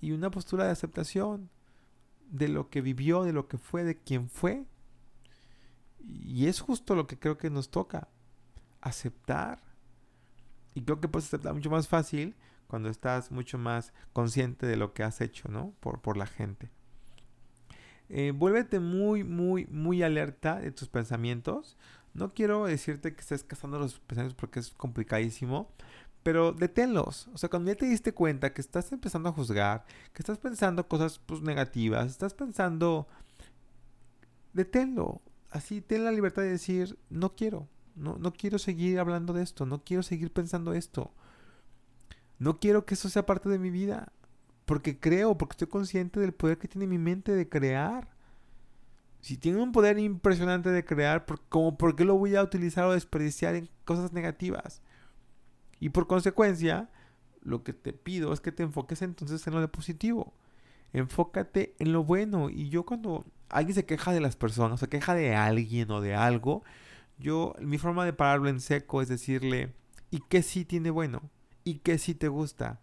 [0.00, 1.50] y una postura de aceptación
[2.30, 4.66] de lo que vivió, de lo que fue, de quién fue.
[6.00, 8.08] Y es justo lo que creo que nos toca,
[8.80, 9.60] aceptar.
[10.74, 12.34] Y creo que puedes aceptar mucho más fácil
[12.66, 15.72] cuando estás mucho más consciente de lo que has hecho, ¿no?
[15.80, 16.70] Por, por la gente.
[18.08, 21.76] Eh, vuélvete muy, muy, muy alerta de tus pensamientos.
[22.16, 25.70] No quiero decirte que estés cazando los pensamientos porque es complicadísimo,
[26.22, 27.28] pero deténlos.
[27.34, 30.88] O sea, cuando ya te diste cuenta que estás empezando a juzgar, que estás pensando
[30.88, 33.06] cosas pues, negativas, estás pensando,
[34.54, 35.20] deténlo.
[35.50, 39.66] Así, ten la libertad de decir, no quiero, no, no quiero seguir hablando de esto,
[39.66, 41.12] no quiero seguir pensando esto.
[42.38, 44.12] No quiero que eso sea parte de mi vida.
[44.64, 48.15] Porque creo, porque estoy consciente del poder que tiene mi mente de crear.
[49.20, 53.54] Si tiene un poder impresionante de crear, ¿por, qué lo voy a utilizar o desperdiciar
[53.54, 54.82] en cosas negativas?
[55.80, 56.90] Y por consecuencia,
[57.42, 60.34] lo que te pido es que te enfoques entonces en lo positivo.
[60.92, 62.50] Enfócate en lo bueno.
[62.50, 66.14] Y yo cuando alguien se queja de las personas, se queja de alguien o de
[66.14, 66.62] algo,
[67.18, 69.74] yo, mi forma de pararlo en seco es decirle,
[70.10, 71.30] ¿y qué sí tiene bueno?
[71.64, 72.80] ¿Y qué sí te gusta?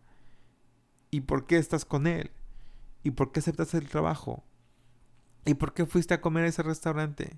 [1.12, 2.32] ¿Y por qué estás con él?
[3.04, 4.43] ¿Y por qué aceptas el trabajo?
[5.46, 7.38] ¿Y por qué fuiste a comer a ese restaurante?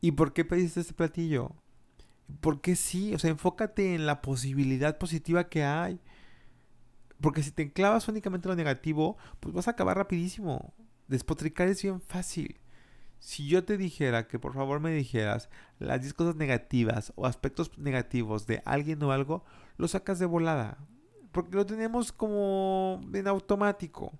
[0.00, 1.52] ¿Y por qué pediste ese platillo?
[2.40, 3.14] ¿Por qué sí?
[3.14, 6.00] O sea, enfócate en la posibilidad positiva que hay.
[7.20, 10.72] Porque si te enclavas únicamente en lo negativo, pues vas a acabar rapidísimo.
[11.08, 12.60] Despotricar es bien fácil.
[13.18, 15.48] Si yo te dijera que por favor me dijeras
[15.80, 19.44] las 10 cosas negativas o aspectos negativos de alguien o algo,
[19.76, 20.78] lo sacas de volada
[21.32, 24.12] porque lo tenemos como en automático.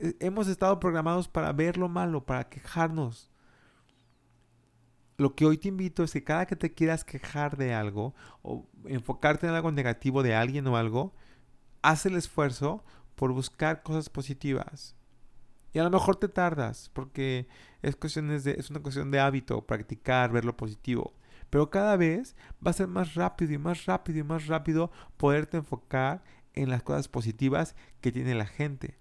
[0.00, 3.30] Eh, hemos estado programados para ver lo malo, para quejarnos.
[5.16, 8.68] Lo que hoy te invito es que cada que te quieras quejar de algo o
[8.84, 11.14] enfocarte en algo negativo de alguien o algo,
[11.82, 12.84] haz el esfuerzo
[13.16, 14.94] por buscar cosas positivas.
[15.72, 17.48] Y a lo mejor te tardas, porque
[17.82, 21.14] es, cuestiones de, es una cuestión de hábito, practicar, ver lo positivo.
[21.50, 25.56] Pero cada vez va a ser más rápido y más rápido y más rápido poderte
[25.56, 26.22] enfocar
[26.54, 28.98] en las cosas positivas que tiene la gente,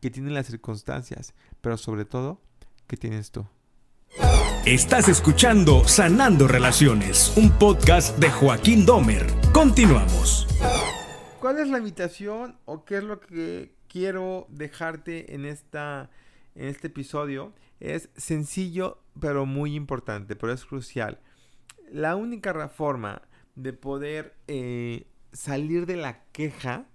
[0.00, 2.40] que tienen las circunstancias, pero sobre todo
[2.86, 3.46] que tienes tú.
[4.66, 9.26] Estás escuchando Sanando Relaciones, un podcast de Joaquín Domer.
[9.52, 10.46] Continuamos.
[11.40, 16.10] ¿Cuál es la invitación o qué es lo que quiero dejarte en, esta,
[16.54, 17.54] en este episodio?
[17.78, 21.20] Es sencillo, pero muy importante, pero es crucial.
[21.90, 23.22] La única forma
[23.54, 26.86] de poder eh, salir de la queja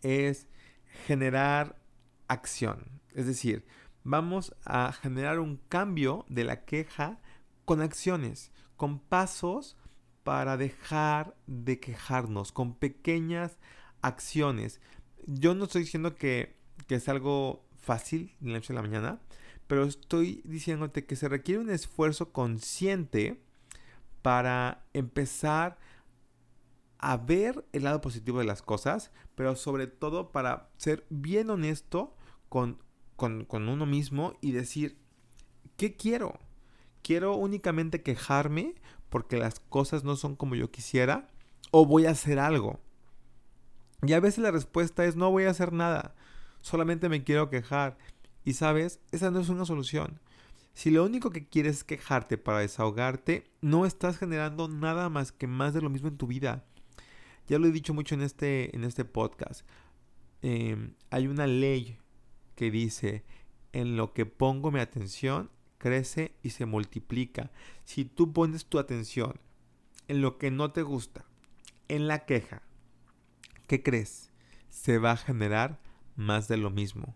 [0.00, 0.48] es
[1.06, 1.76] generar
[2.28, 3.00] acción.
[3.14, 3.64] Es decir,
[4.04, 7.20] vamos a generar un cambio de la queja
[7.64, 9.76] con acciones, con pasos
[10.22, 13.58] para dejar de quejarnos, con pequeñas
[14.02, 14.80] acciones.
[15.26, 16.56] Yo no estoy diciendo que,
[16.88, 19.20] es algo fácil de la noche a la mañana,
[19.66, 23.40] pero estoy diciéndote que se requiere un esfuerzo consciente
[24.22, 25.76] para empezar a
[27.26, 32.14] ver el lado positivo de las cosas, pero sobre todo para ser bien honesto
[32.48, 32.82] con,
[33.16, 34.98] con, uno mismo y decir,
[35.76, 36.38] ¿qué quiero?
[37.02, 38.74] ¿Quiero únicamente quejarme
[39.08, 41.28] porque las cosas no son como yo quisiera?
[41.70, 42.80] ¿O voy a hacer algo?
[44.02, 46.14] Y a veces la respuesta es no voy a hacer nada,
[46.60, 47.96] solamente me quiero quejar.
[48.44, 50.20] Y sabes, esa no es una solución.
[50.72, 55.46] Si lo único que quieres es quejarte para desahogarte, no estás generando nada más que
[55.46, 56.64] más de lo mismo en tu vida.
[57.46, 59.66] Ya lo he dicho mucho en este, en este podcast.
[60.42, 61.98] Em, hay una ley
[62.54, 63.24] que dice,
[63.72, 67.50] en lo que pongo mi atención, crece y se multiplica.
[67.84, 69.38] Si tú pones tu atención
[70.08, 71.24] en lo que no te gusta,
[71.88, 72.62] en la queja,
[73.66, 74.32] ¿qué crees?
[74.68, 75.80] Se va a generar
[76.16, 77.14] más de lo mismo.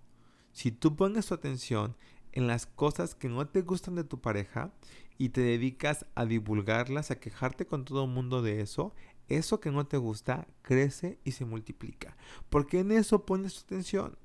[0.53, 1.97] Si tú pones tu atención
[2.33, 4.72] en las cosas que no te gustan de tu pareja
[5.18, 8.95] y te dedicas a divulgarlas, a quejarte con todo el mundo de eso,
[9.31, 12.16] eso que no te gusta crece y se multiplica.
[12.51, 14.18] Porque en eso pones tu atención.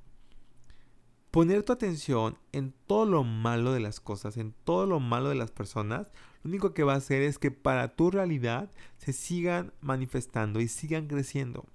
[1.32, 5.36] Poner tu atención en todo lo malo de las cosas, en todo lo malo de
[5.36, 6.08] las personas,
[6.44, 10.68] lo único que va a hacer es que para tu realidad se sigan manifestando y
[10.68, 11.66] sigan creciendo.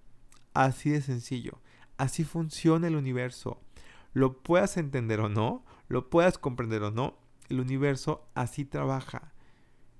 [0.55, 1.61] Así de sencillo.
[1.97, 3.61] Así funciona el universo.
[4.13, 7.19] Lo puedas entender o no, lo puedas comprender o no,
[7.49, 9.33] el universo así trabaja.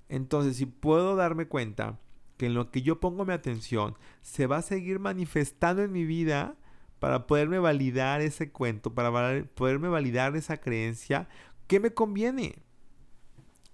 [0.09, 1.99] Entonces, si puedo darme cuenta
[2.41, 6.05] que en lo que yo pongo mi atención se va a seguir manifestando en mi
[6.05, 6.55] vida
[6.97, 11.29] para poderme validar ese cuento, para poderme validar esa creencia,
[11.67, 12.55] ¿qué me conviene?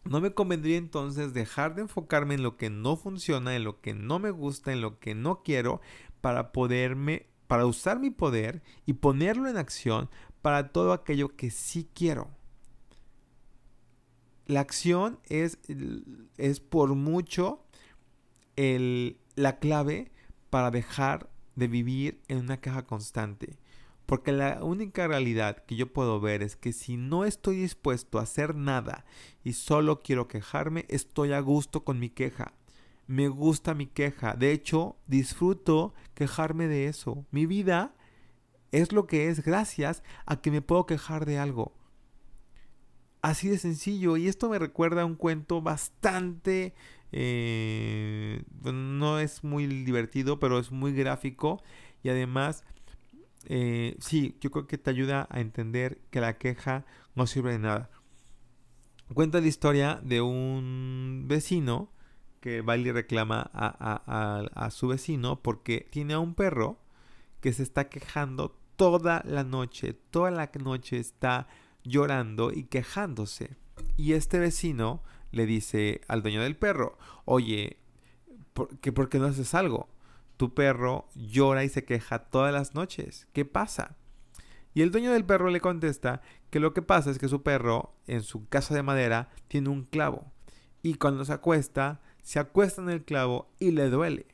[0.03, 3.93] No me convendría entonces dejar de enfocarme en lo que no funciona, en lo que
[3.93, 5.79] no me gusta, en lo que no quiero,
[6.19, 10.09] para poderme, para usar mi poder y ponerlo en acción
[10.41, 12.27] para todo aquello que sí quiero.
[14.45, 15.57] La acción es,
[16.35, 17.63] es por mucho
[18.57, 20.11] la clave
[20.49, 23.57] para dejar de vivir en una caja constante.
[24.05, 28.23] Porque la única realidad que yo puedo ver es que si no estoy dispuesto a
[28.23, 29.05] hacer nada
[29.43, 32.53] y solo quiero quejarme, estoy a gusto con mi queja.
[33.05, 34.33] Me gusta mi queja.
[34.33, 37.25] De hecho, disfruto quejarme de eso.
[37.31, 37.95] Mi vida
[38.71, 41.73] es lo que es gracias a que me puedo quejar de algo.
[43.21, 44.15] Así de sencillo.
[44.15, 46.73] Y esto me recuerda a un cuento bastante
[47.19, 51.63] eh, no es muy divertido, pero es muy gráfico
[52.03, 52.63] y además,
[53.45, 57.59] eh, sí, yo creo que te ayuda a entender que la queja no sirve de
[57.59, 57.89] nada.
[59.15, 61.91] Cuenta la historia de un vecino
[62.39, 66.77] que va y reclama a, a su vecino porque tiene a un perro
[67.41, 71.47] que se está quejando toda la noche, toda la noche está
[71.83, 73.57] llorando y quejándose.
[73.95, 75.01] Y este vecino
[75.31, 77.77] le dice al dueño del perro, oye,
[78.53, 79.89] ¿por qué, ¿por qué no haces algo?
[80.37, 83.27] Tu perro llora y se queja todas las noches.
[83.33, 83.97] ¿Qué pasa?
[84.73, 86.21] Y el dueño del perro le contesta
[86.51, 89.83] que lo que pasa es que su perro, en su casa de madera, tiene un
[89.83, 90.31] clavo.
[90.83, 94.27] Y cuando se acuesta, se acuesta en el clavo y le duele.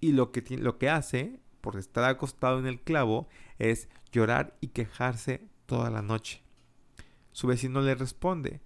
[0.00, 4.68] Y lo que, lo que hace, por estar acostado en el clavo, es llorar y
[4.68, 6.42] quejarse toda la noche.
[7.32, 8.62] Su vecino le responde,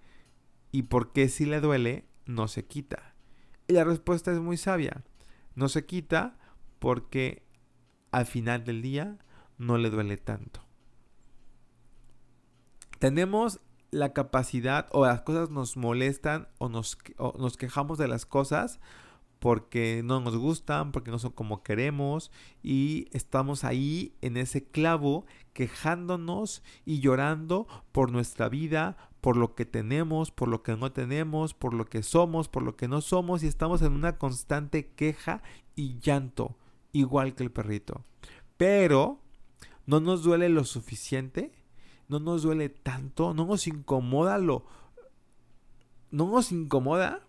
[0.71, 3.15] ¿Y por qué si le duele no se quita?
[3.67, 5.03] Y la respuesta es muy sabia.
[5.55, 6.37] No se quita
[6.79, 7.43] porque
[8.11, 9.17] al final del día
[9.57, 10.61] no le duele tanto.
[12.99, 13.59] Tenemos
[13.91, 18.79] la capacidad o las cosas nos molestan o nos, o nos quejamos de las cosas
[19.39, 25.25] porque no nos gustan, porque no son como queremos y estamos ahí en ese clavo
[25.53, 31.53] quejándonos y llorando por nuestra vida, por lo que tenemos, por lo que no tenemos,
[31.53, 35.43] por lo que somos, por lo que no somos y estamos en una constante queja
[35.75, 36.57] y llanto,
[36.91, 38.03] igual que el perrito.
[38.57, 39.19] Pero
[39.85, 41.51] no nos duele lo suficiente,
[42.07, 44.65] no nos duele tanto, no nos incomoda lo...
[46.09, 47.25] No nos incomoda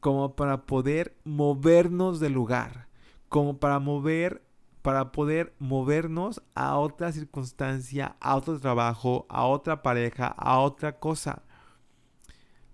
[0.00, 2.88] como para poder movernos del lugar,
[3.28, 4.42] como para mover
[4.82, 11.44] para poder movernos a otra circunstancia, a otro trabajo, a otra pareja, a otra cosa.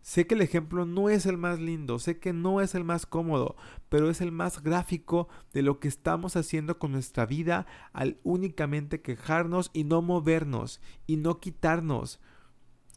[0.01, 3.05] Sé que el ejemplo no es el más lindo, sé que no es el más
[3.05, 3.57] cómodo,
[3.91, 9.03] pero es el más gráfico de lo que estamos haciendo con nuestra vida al únicamente
[9.03, 12.21] quejarnos y no movernos y no quitarnos.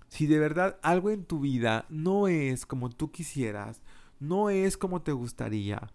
[0.08, 3.82] Si de verdad algo en tu vida no es como tú quisieras,
[4.22, 5.92] no es como te gustaría,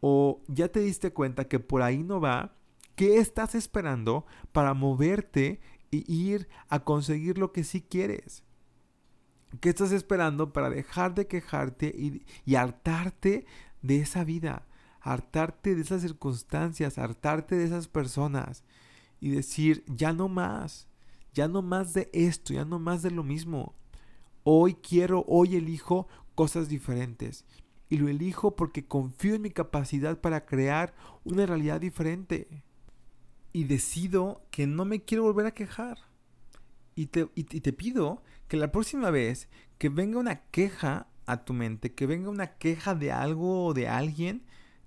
[0.00, 2.54] o ya te diste cuenta que por ahí no va,
[2.94, 8.44] ¿qué estás esperando para moverte y ir a conseguir lo que sí quieres?
[9.60, 11.86] ¿Qué estás esperando para dejar de quejarte
[12.44, 13.46] y, hartarte
[13.82, 14.66] de esa vida?
[15.00, 18.64] Hartarte de esas circunstancias, hartarte de esas personas
[19.20, 20.88] y decir, ya no más,
[21.32, 23.74] ya no más de esto, ya no más de lo mismo.
[24.42, 27.44] Hoy quiero, hoy elijo cosas diferentes.
[27.88, 32.62] Y lo elijo porque confío en mi capacidad para crear una realidad diferente.
[33.52, 35.98] Y decido que no me quiero volver a quejar.
[36.94, 41.52] Y te, y te pido que la próxima vez que venga una queja a tu
[41.52, 44.44] mente, que venga una queja de algo o de alguien,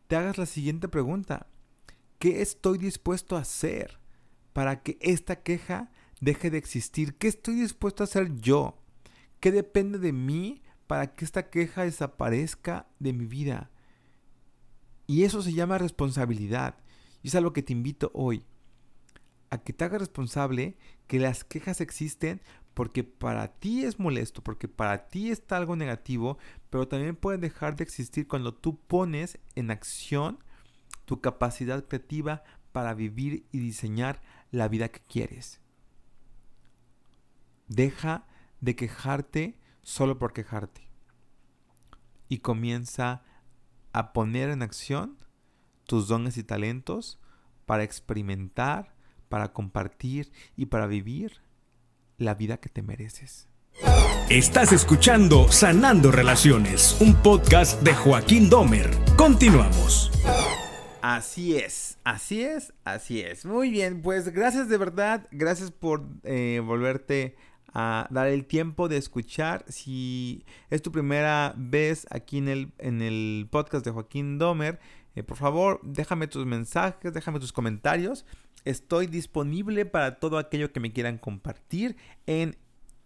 [0.08, 1.48] te hagas la siguiente pregunta.
[2.18, 4.00] ¿Qué estoy dispuesto a hacer
[4.54, 7.16] para que esta queja deje de existir?
[7.16, 8.82] ¿Qué estoy dispuesto a hacer yo?
[9.40, 13.70] ¿Qué depende de mí para que esta queja desaparezca de mi vida?
[15.06, 16.80] Y eso se llama responsabilidad.
[17.22, 18.44] Y es a lo que te invito hoy.
[19.52, 22.42] A que te hagas responsable que las quejas existen
[22.74, 26.40] porque para ti es molesto, porque para ti está algo negativo,
[26.72, 30.40] pero también puede dejar de existir cuando tú pones en acción
[31.06, 35.62] tu capacidad creativa para vivir y diseñar la vida que quieres.
[37.68, 38.26] Deja
[38.60, 39.60] de quejarte
[39.90, 40.88] solo por quejarte
[42.28, 43.24] y comienza
[43.92, 45.18] a poner en acción
[45.86, 47.20] tus dones y talentos
[47.66, 48.94] para experimentar,
[49.30, 51.42] para compartir y para vivir
[52.20, 53.48] la vida que te mereces.
[54.30, 58.92] Estás escuchando Sanando Relaciones, un podcast de Joaquín Domer.
[59.18, 60.12] Continuamos.
[61.02, 63.44] Así es, así es, así es.
[63.44, 67.38] Muy bien, pues gracias de verdad, gracias por eh, volverte
[67.74, 69.66] a dar el tiempo de escuchar.
[69.68, 74.80] Si es tu primera vez aquí en el, en el podcast de Joaquín Domer,
[75.16, 78.26] eh, por favor, déjame tus mensajes, déjame tus comentarios.
[78.66, 81.96] Estoy disponible para todo aquello que me quieran compartir
[82.26, 82.58] en,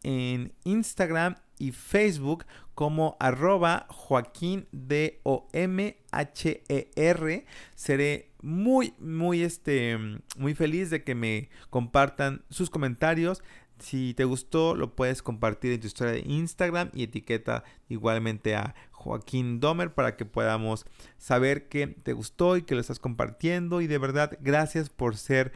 [0.04, 7.46] en Instagram y Facebook como arroba Joaquín D O M H E R.
[7.76, 9.98] Seré muy, muy, este,
[10.38, 13.44] muy feliz de que me compartan sus comentarios.
[13.84, 18.76] Si te gustó, lo puedes compartir en tu historia de Instagram y etiqueta igualmente a
[18.92, 20.86] Joaquín Domer para que podamos
[21.18, 23.82] saber que te gustó y que lo estás compartiendo.
[23.82, 25.52] Y de verdad, gracias por ser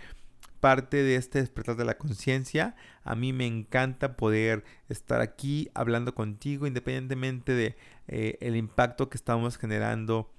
[0.60, 2.76] parte de este despertar de la conciencia.
[3.06, 7.78] A mí me encanta poder estar aquí hablando contigo independientemente de
[8.10, 10.30] eh, el impacto que estamos generando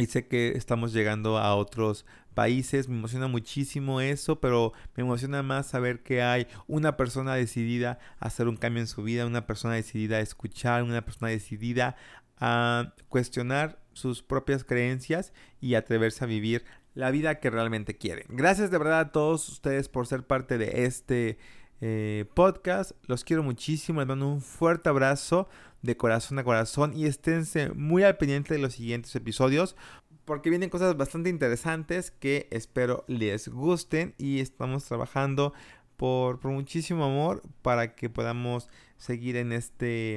[0.00, 2.88] y sé que estamos llegando a otros países.
[2.88, 8.26] Me emociona muchísimo eso, pero me emociona más saber que hay una persona decidida a
[8.26, 11.96] hacer un cambio en su vida, una persona decidida a escuchar, una persona decidida
[12.38, 18.26] a cuestionar sus propias creencias y atreverse a vivir la vida que realmente quieren.
[18.30, 21.38] Gracias de verdad a todos ustedes por ser parte de este
[21.80, 22.92] eh, podcast.
[23.06, 24.00] Los quiero muchísimo.
[24.00, 25.48] Les mando un fuerte abrazo
[25.82, 29.76] de corazón a corazón y esténse muy al pendiente de los siguientes episodios
[30.24, 35.52] porque vienen cosas bastante interesantes que espero les gusten y estamos trabajando
[35.96, 40.16] por, muchísimo amor para que podamos seguir en este,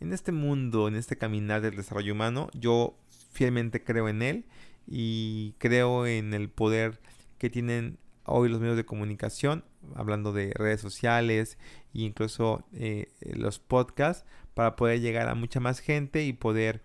[0.00, 2.50] en este mundo, en este caminar del desarrollo humano.
[2.52, 2.98] Yo
[3.30, 4.44] fielmente creo en él
[4.86, 7.00] y creo en el poder
[7.38, 9.64] que tienen hoy los medios de comunicación,
[9.94, 11.58] hablando de redes sociales
[11.94, 16.82] e incluso eh, los podcasts, para poder llegar a mucha más gente y poder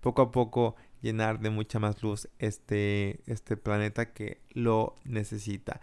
[0.00, 5.80] poco a poco llenar de mucha más luz este, este planeta que lo necesita.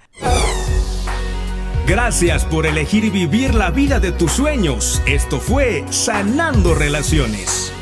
[1.88, 5.02] Gracias por elegir vivir la vida de tus sueños.
[5.06, 7.74] Esto fue Sanando Relaciones.